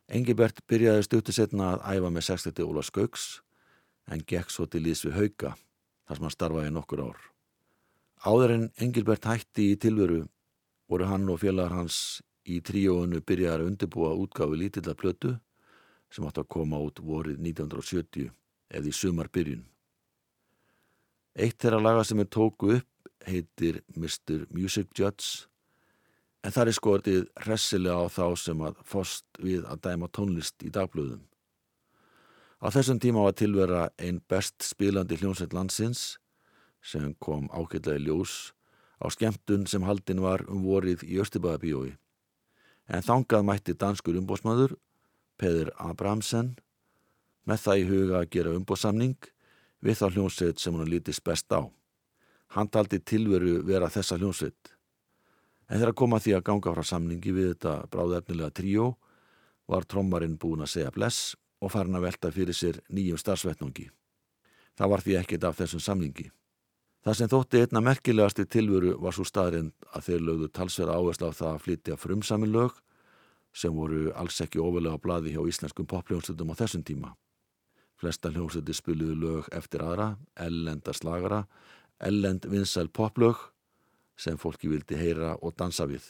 Engilbert 0.07 0.63
byrjaði 0.71 1.09
stuttu 1.09 1.35
setna 1.35 1.73
að 1.73 1.85
æfa 1.97 2.15
með 2.15 2.29
60 2.31 2.71
Óla 2.71 2.87
Skauks 2.87 3.29
en 4.15 4.23
gekk 4.23 4.55
svo 4.55 4.71
til 4.71 4.87
lýs 4.87 5.03
við 5.03 5.19
hauka 5.19 5.57
þar 6.07 6.23
sem 6.23 6.31
hann 6.31 6.39
starfaði 6.39 6.79
nokkur 6.79 7.03
ár. 7.03 7.21
Áður 8.23 8.59
en 8.61 8.73
Engilbert 8.79 9.27
hætti 9.27 9.73
í 9.75 9.79
tilveru 9.89 10.29
voru 10.87 11.11
hann 11.11 11.27
og 11.27 11.43
félagar 11.43 11.81
hans 11.83 12.21
í 12.49 12.61
tríóinu 12.65 13.21
byrjaði 13.27 13.65
að 13.65 13.71
undirbúa 13.71 14.15
útgáfi 14.17 14.59
lítilla 14.59 14.95
plötu 14.95 15.35
sem 16.11 16.27
átti 16.27 16.43
að 16.43 16.53
koma 16.57 16.81
út 16.83 17.03
vorið 17.05 17.39
1970 17.39 18.31
eða 18.71 18.91
í 18.91 18.95
sumar 18.95 19.31
byrjun. 19.33 19.65
Eitt 21.35 21.61
þeirra 21.63 21.81
laga 21.83 22.05
sem 22.05 22.21
er 22.23 22.31
tóku 22.31 22.75
upp 22.79 22.87
heitir 23.27 23.83
Mr. 23.95 24.47
Music 24.51 24.91
Judge 24.97 25.47
en 26.45 26.55
það 26.55 26.71
er 26.71 26.77
skortið 26.77 27.27
hressilega 27.45 28.01
á 28.01 28.07
þá 28.09 28.27
sem 28.41 28.63
að 28.65 28.81
fost 28.89 29.27
við 29.39 29.67
að 29.69 29.83
dæma 29.87 30.09
tónlist 30.09 30.65
í 30.65 30.73
dagblöðum. 30.73 31.23
Á 32.61 32.67
þessum 32.73 33.01
tíma 33.01 33.25
var 33.25 33.37
tilvera 33.37 33.83
einn 34.01 34.21
best 34.29 34.65
spilandi 34.65 35.17
hljómsveit 35.21 35.55
landsins 35.57 36.19
sem 36.85 37.15
kom 37.21 37.49
ágætlega 37.53 38.01
í 38.01 38.07
ljós 38.09 38.53
á 39.01 39.09
skemmtun 39.13 39.67
sem 39.69 39.85
haldin 39.85 40.21
var 40.21 40.45
um 40.49 40.65
vorið 40.65 41.05
í 41.09 41.21
Östibæðabíói. 41.21 41.97
En 42.91 43.05
þangað 43.07 43.47
mætti 43.47 43.75
danskur 43.79 44.19
umbósmaður, 44.19 44.75
Peður 45.39 45.71
Abramsen, 45.79 46.57
með 47.47 47.63
það 47.65 47.83
í 47.83 47.85
huga 47.89 48.17
að 48.21 48.31
gera 48.35 48.55
umbóðsamning 48.59 49.31
við 49.81 50.01
þá 50.01 50.07
hljómsveit 50.11 50.61
sem 50.61 50.75
hún 50.75 50.91
lítist 50.91 51.25
best 51.25 51.49
á. 51.55 51.65
Hann 52.55 52.69
taldi 52.69 52.99
tilveru 52.99 53.61
vera 53.67 53.89
þessa 53.89 54.19
hljómsveit. 54.19 54.75
En 55.71 55.79
þegar 55.79 55.95
koma 55.95 56.19
því 56.19 56.35
að 56.37 56.47
ganga 56.51 56.75
frá 56.75 56.83
samningi 56.87 57.33
við 57.33 57.53
þetta 57.53 57.77
bráðefnilega 57.95 58.57
tríó 58.59 58.91
var 59.71 59.87
trommarinn 59.87 60.35
búin 60.41 60.67
að 60.67 60.75
segja 60.75 60.91
bless 60.95 61.37
og 61.63 61.71
farin 61.71 61.95
að 61.95 62.09
velta 62.09 62.33
fyrir 62.35 62.57
sér 62.57 62.81
nýjum 62.91 63.21
starfsvetnungi. 63.21 63.87
Það 64.75 64.91
var 64.91 65.05
því 65.05 65.17
ekkit 65.21 65.47
af 65.47 65.59
þessum 65.61 65.83
samningi. 65.85 66.27
Það 67.01 67.17
sem 67.17 67.31
þótti 67.33 67.61
einna 67.65 67.81
merkilegasti 67.81 68.45
tilveru 68.45 68.93
var 69.01 69.15
svo 69.17 69.25
staðrind 69.25 69.73
að 69.97 70.07
þeir 70.09 70.25
lögðu 70.27 70.49
talsverða 70.53 70.99
áherslu 71.01 71.31
á 71.33 71.39
það 71.39 71.55
að 71.55 71.63
flytja 71.65 71.97
frumsami 71.97 72.49
lög 72.51 72.77
sem 73.57 73.73
voru 73.73 74.11
alls 74.21 74.41
ekki 74.45 74.61
ofalega 74.61 75.01
á 75.01 75.03
bladi 75.03 75.33
hjá 75.33 75.41
íslenskum 75.49 75.89
popljónsutum 75.89 76.53
á 76.53 76.61
þessum 76.61 76.85
tíma. 76.85 77.15
Flesta 77.97 78.29
hljómsuti 78.33 78.77
spiluðu 78.77 79.17
lög 79.17 79.49
eftir 79.57 79.83
aðra, 79.85 80.15
ellenda 80.37 80.93
slagara, 80.93 81.41
ellend 82.01 82.45
vinsæl 82.49 82.89
poplög 82.93 83.49
sem 84.21 84.37
fólki 84.37 84.69
vildi 84.69 85.01
heyra 85.01 85.35
og 85.41 85.57
dansa 85.57 85.89
við. 85.89 86.05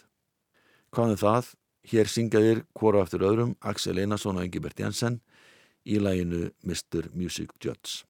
Hvaðum 0.90 1.22
það? 1.22 1.55
Hér 1.90 2.11
syngjaðir 2.11 2.64
hvora 2.74 3.07
eftir 3.07 3.22
öðrum 3.24 3.55
Axel 3.62 3.98
Einarsson 4.03 4.37
og 4.37 4.44
Engibert 4.44 4.79
Jensen 4.83 5.22
í 5.87 6.03
læginu 6.03 6.50
Mr. 6.66 7.09
Music 7.14 7.55
Judge. 7.62 8.10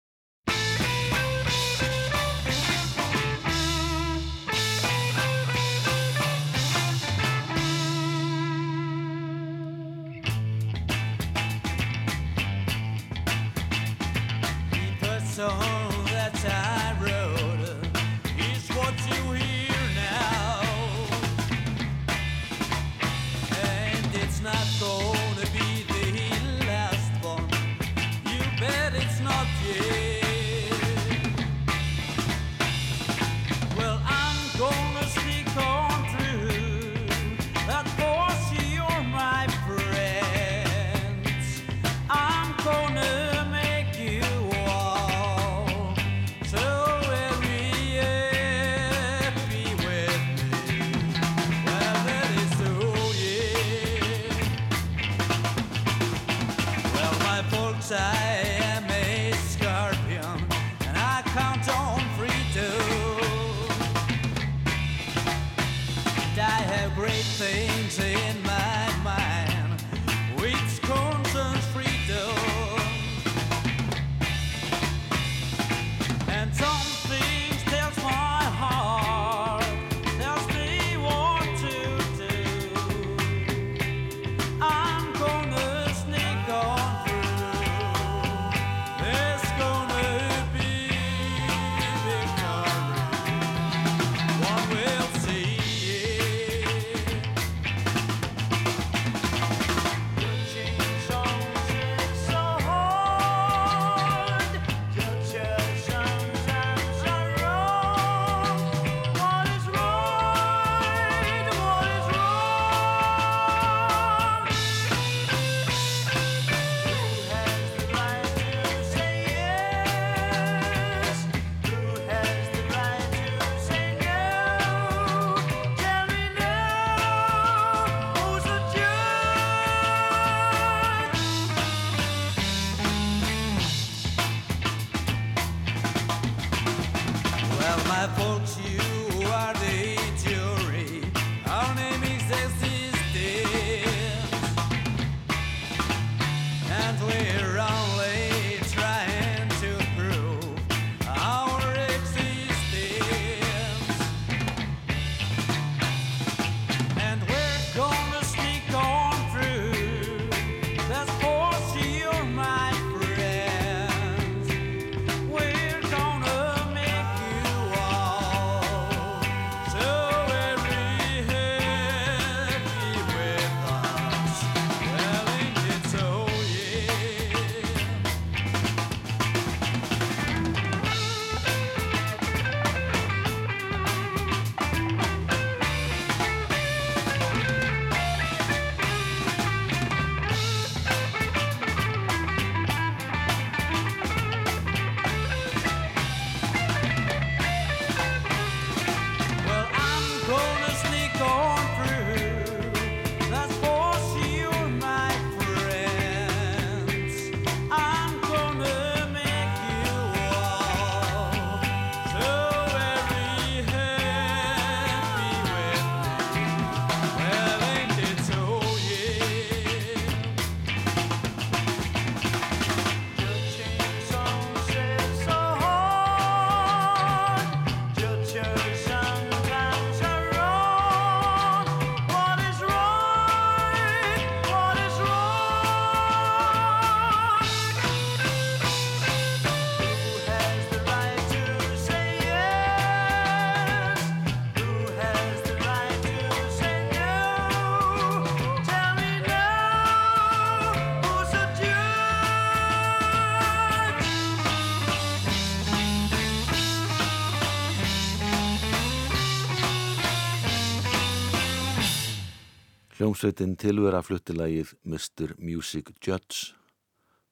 Hljómsveitin 263.11 263.57
tilvera 263.59 264.05
fluttilagið 264.07 264.69
Mr. 264.87 265.33
Music 265.43 265.89
Judge 265.99 266.53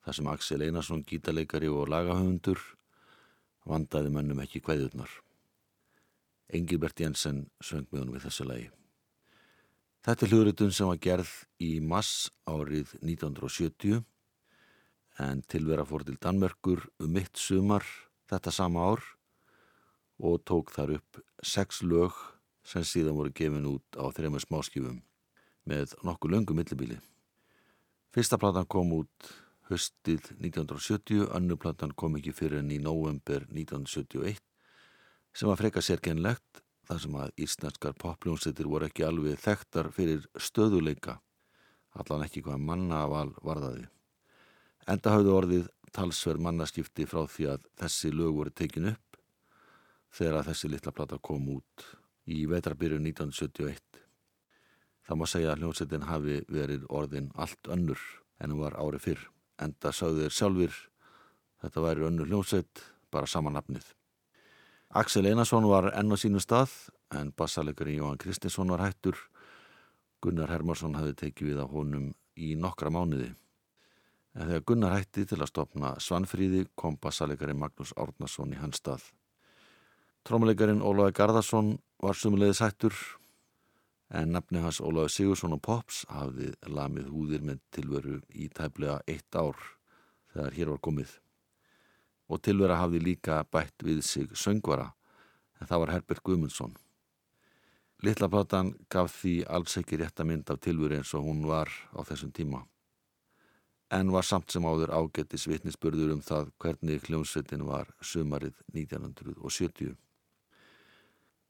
þar 0.02 0.16
sem 0.16 0.30
Axel 0.32 0.64
Einarsson, 0.66 1.04
gítarleikari 1.06 1.68
og 1.70 1.86
lagahöfundur 1.92 2.58
vandaði 3.62 4.10
mönnum 4.10 4.42
ekki 4.42 4.58
hvaðjurnar. 4.66 5.12
Engilbert 6.50 6.98
Jensen 6.98 7.44
söng 7.62 7.86
með 7.92 8.00
honum 8.00 8.18
við 8.18 8.26
þessu 8.26 8.48
lagi. 8.48 8.66
Þetta 10.02 10.26
er 10.26 10.34
hljóðritun 10.34 10.74
sem 10.74 10.90
var 10.90 10.98
gerð 11.06 11.30
í 11.62 11.72
mass 11.78 12.26
árið 12.50 12.98
1970 12.98 14.02
en 15.30 15.46
tilvera 15.46 15.86
fór 15.86 16.08
til 16.08 16.18
Danmörkur 16.18 16.88
um 16.98 17.14
mitt 17.20 17.38
sumar 17.38 17.86
þetta 18.26 18.50
sama 18.50 18.90
ár 18.96 19.12
og 20.18 20.42
tók 20.42 20.74
þar 20.74 20.98
upp 20.98 21.22
sex 21.38 21.84
lög 21.86 22.18
sem 22.66 22.82
síðan 22.82 23.20
voru 23.22 23.30
gefin 23.30 23.76
út 23.76 23.86
á 23.94 24.10
þrejum 24.10 24.42
smáskjöfum 24.42 25.04
með 25.68 25.94
nokkuð 26.06 26.34
löngu 26.34 26.56
millibíli. 26.56 26.98
Fyrsta 28.14 28.38
platan 28.40 28.66
kom 28.66 28.92
út 28.96 29.32
höstið 29.68 30.30
1970, 30.40 31.28
annu 31.36 31.58
platan 31.60 31.92
kom 31.92 32.16
ekki 32.16 32.32
fyrir 32.32 32.62
enn 32.62 32.72
í 32.72 32.80
november 32.80 33.44
1971 33.50 34.40
sem 35.36 35.50
var 35.50 35.60
freka 35.60 35.82
sérkennlegt 35.84 36.62
þar 36.88 37.02
sem 37.02 37.16
að 37.20 37.42
íslenskar 37.44 37.96
popljónsettir 38.00 38.68
voru 38.70 38.88
ekki 38.88 39.04
alveg 39.04 39.36
þekktar 39.42 39.90
fyrir 39.92 40.24
stöðuleika, 40.40 41.18
allan 41.92 42.24
ekki 42.24 42.42
hvað 42.46 42.64
mannaval 42.64 43.34
varðaði. 43.44 43.84
Enda 44.88 45.12
hafði 45.12 45.34
orðið 45.36 45.68
talsverð 45.92 46.44
mannaskipti 46.46 47.04
frá 47.08 47.26
því 47.28 47.50
að 47.52 47.68
þessi 47.82 48.12
lög 48.14 48.40
voru 48.40 48.54
tekin 48.56 48.88
upp 48.94 49.20
þegar 50.16 50.40
að 50.40 50.50
þessi 50.50 50.72
litla 50.72 50.94
plata 50.96 51.20
kom 51.20 51.48
út 51.58 51.88
í 52.28 52.44
vetrabyrju 52.48 53.00
1971. 53.04 54.07
Það 55.08 55.16
má 55.16 55.24
segja 55.24 55.52
að 55.54 55.62
hljónsettin 55.62 56.04
hafi 56.04 56.34
verið 56.52 56.82
orðin 56.92 57.30
allt 57.40 57.68
önnur 57.72 58.00
en 58.44 58.52
hún 58.52 58.60
var 58.60 58.76
árið 58.76 59.04
fyrr. 59.06 59.22
Enda 59.56 59.92
sáðu 59.96 60.26
þeir 60.26 60.34
sjálfur 60.36 60.74
þetta 61.62 61.84
væri 61.84 62.04
önnur 62.10 62.28
hljónsett, 62.28 62.82
bara 63.10 63.26
sama 63.26 63.50
nafnið. 63.50 63.86
Axel 65.00 65.24
Einarsson 65.26 65.64
var 65.68 65.88
enn 65.96 66.12
á 66.12 66.16
sínu 66.20 66.42
stað 66.44 66.74
en 67.16 67.32
bassalegarinn 67.32 68.02
Jóhann 68.02 68.20
Kristinsson 68.20 68.68
var 68.68 68.84
hættur. 68.84 69.16
Gunnar 70.20 70.52
Hermarsson 70.52 70.96
hafði 70.98 71.14
tekið 71.22 71.52
við 71.52 71.62
á 71.64 71.66
honum 71.72 72.10
í 72.36 72.52
nokkra 72.60 72.92
mánuði. 72.92 73.30
En 74.36 74.50
þegar 74.50 74.66
Gunnar 74.68 74.96
hætti 74.98 75.24
til 75.24 75.40
að 75.40 75.50
stopna 75.50 75.94
Svanfríði 76.04 76.66
kom 76.76 76.98
bassalegarinn 77.00 77.60
Magnús 77.60 77.94
Árnason 77.96 78.52
í 78.52 78.60
hans 78.60 78.82
stað. 78.82 79.06
Trómulegarinn 80.28 80.84
Ólaði 80.84 81.16
Garðarsson 81.16 81.78
var 82.02 82.18
sumulegðis 82.18 82.60
hættur 82.60 82.96
en 84.08 84.32
nafni 84.32 84.62
hans 84.64 84.80
Ólaði 84.80 85.12
Sigursson 85.12 85.56
og 85.56 85.62
Pops 85.64 86.04
hafði 86.08 86.52
lamið 86.64 87.10
húðir 87.12 87.44
með 87.44 87.60
tilveru 87.74 88.20
í 88.32 88.48
tæplega 88.48 89.00
eitt 89.06 89.36
ár 89.36 89.58
þegar 90.32 90.56
hér 90.56 90.72
var 90.72 90.82
komið. 90.88 91.10
Og 92.28 92.40
tilvera 92.44 92.80
hafði 92.80 93.02
líka 93.04 93.42
bætt 93.52 93.84
við 93.84 94.02
sig 94.04 94.32
söngvara 94.36 94.90
en 95.60 95.68
það 95.68 95.84
var 95.84 95.92
Herbert 95.96 96.24
Guðmundsson. 96.24 96.74
Littla 98.06 98.28
platan 98.30 98.72
gaf 98.92 99.10
því 99.20 99.34
alls 99.50 99.76
ekki 99.80 99.98
rétta 99.98 100.24
mynd 100.24 100.50
af 100.52 100.60
tilveru 100.62 101.00
eins 101.00 101.12
og 101.18 101.24
hún 101.26 101.44
var 101.48 101.72
á 101.92 102.00
þessum 102.06 102.32
tíma. 102.32 102.62
En 103.90 104.12
var 104.12 104.24
samt 104.24 104.52
sem 104.52 104.64
áður 104.68 104.92
ágættis 104.92 105.48
vitnisspörður 105.48 106.12
um 106.14 106.20
það 106.24 106.52
hvernig 106.60 107.08
hljómsveitin 107.08 107.64
var 107.66 107.88
sumarið 108.04 108.60
1970. 108.76 109.96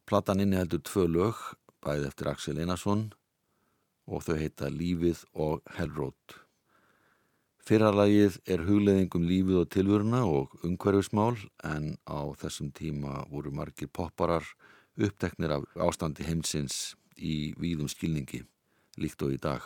Platan 0.09 0.41
inniheldur 0.41 0.81
tvö 0.87 1.05
lög 1.11 1.43
bæði 1.85 2.09
eftir 2.09 2.31
Axel 2.31 2.59
Einarsson 2.59 3.09
og 4.09 4.24
þau 4.24 4.37
heita 4.41 4.70
Lífið 4.72 5.24
og 5.37 5.62
Hellrót. 5.76 6.39
Fyrralagið 7.68 8.39
er 8.49 8.62
hugleðingum 8.64 9.26
lífið 9.29 9.59
og 9.61 9.70
tilvöruna 9.74 10.22
og 10.24 10.55
umhverfismál 10.64 11.37
en 11.68 11.99
á 12.09 12.33
þessum 12.41 12.70
tíma 12.72 13.26
voru 13.29 13.53
margir 13.53 13.91
popparar 13.93 14.47
uppteknir 14.97 15.53
af 15.53 15.66
ástandi 15.76 16.24
heimsins 16.24 16.97
í 17.16 17.53
víðum 17.61 17.91
skilningi, 17.93 18.41
líkt 18.97 19.22
og 19.22 19.37
í 19.37 19.41
dag. 19.43 19.61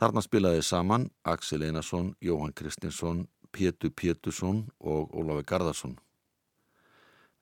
Þarna 0.00 0.24
spilaði 0.24 0.64
saman 0.64 1.10
Axel 1.26 1.66
Einarsson, 1.66 2.14
Jóhann 2.24 2.56
Kristinsson, 2.56 3.26
Pétur 3.52 3.92
Pétursson 3.92 4.68
og 4.80 5.12
Ólafi 5.12 5.44
Garðarsson 5.44 5.98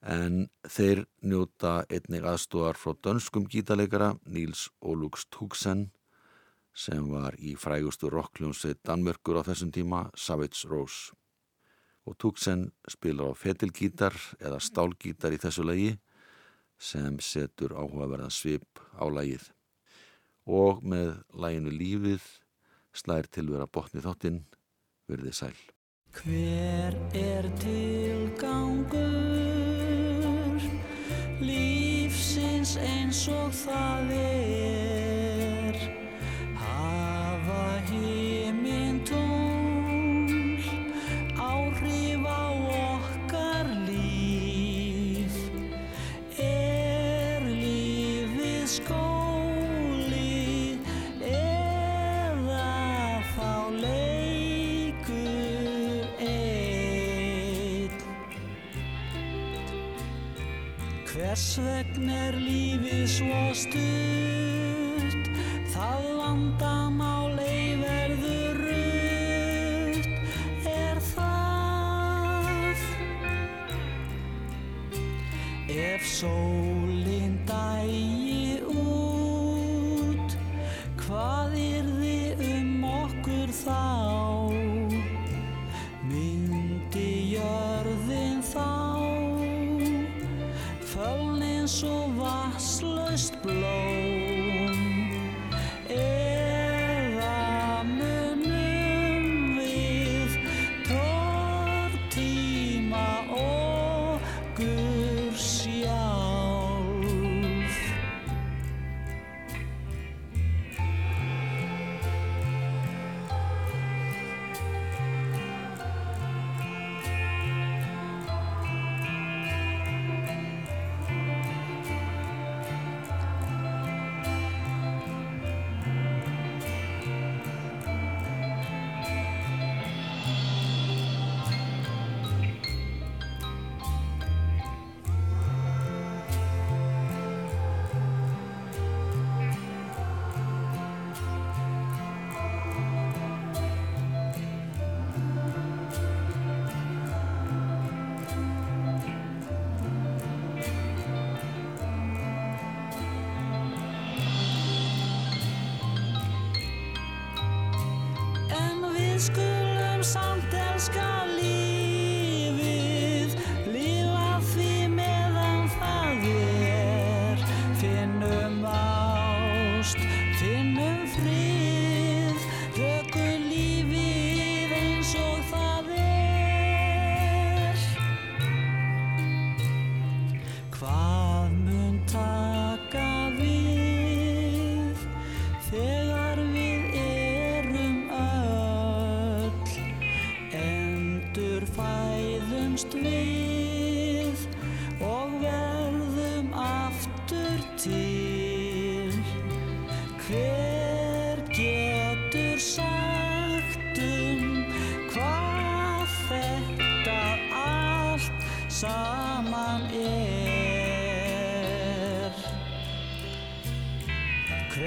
en 0.06 0.46
þeir 0.70 1.02
njóta 1.26 1.80
einnig 1.90 2.24
aðstóðar 2.26 2.78
frá 2.78 2.94
dönskum 3.02 3.46
gítarleikara 3.50 4.12
Níls 4.30 4.68
Ólúks 4.78 5.26
Túksen 5.34 5.88
sem 6.76 7.08
var 7.10 7.34
í 7.40 7.56
frægustu 7.58 8.10
rockljónsveit 8.12 8.82
Danmörkur 8.86 9.40
á 9.42 9.46
þessum 9.48 9.72
tíma 9.74 10.06
Savage 10.14 10.68
Rose. 10.70 11.14
Og 12.06 12.14
Túksen 12.22 12.68
spilar 12.86 13.32
á 13.32 13.34
fetilgítar 13.34 14.14
eða 14.38 14.60
stálgítar 14.62 15.34
í 15.34 15.40
þessu 15.42 15.66
lagi 15.66 15.94
sem 16.78 17.18
setur 17.18 17.74
áhugaverðan 17.74 18.30
svip 18.30 18.82
á 18.94 19.08
lagið. 19.10 19.48
Og 20.46 20.84
með 20.86 21.16
laginu 21.34 21.72
Lífið 21.74 22.22
slæðir 22.94 23.32
tilvera 23.32 23.66
botni 23.66 24.04
þáttinn 24.04 24.44
verðið 25.10 25.40
sæl. 25.40 25.56
Hver 26.16 26.94
er 27.16 27.50
tilgangur 27.60 29.35
lífsins 31.40 32.76
eins 32.80 33.26
og 33.28 33.52
það 33.52 34.14
er 34.16 35.05
Hvers 61.56 61.68
vegna 61.72 62.16
er 62.28 62.34
lífið 62.36 63.04
svo 63.08 63.36
stutt? 63.56 65.28
Það 65.72 66.02
vandamál 66.18 67.38
ei 67.40 67.78
verður 67.80 68.58
rutt, 68.60 70.10
er 70.68 71.00
það? 71.14 72.84
Ef 75.72 76.04
sólinn 76.18 76.95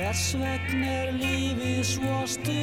Hvers 0.09 0.31
vegna 0.41 0.87
er 1.03 1.11
lífið 1.19 1.83
svo 1.85 2.23
stutt 2.25 2.49
Það 2.49 2.58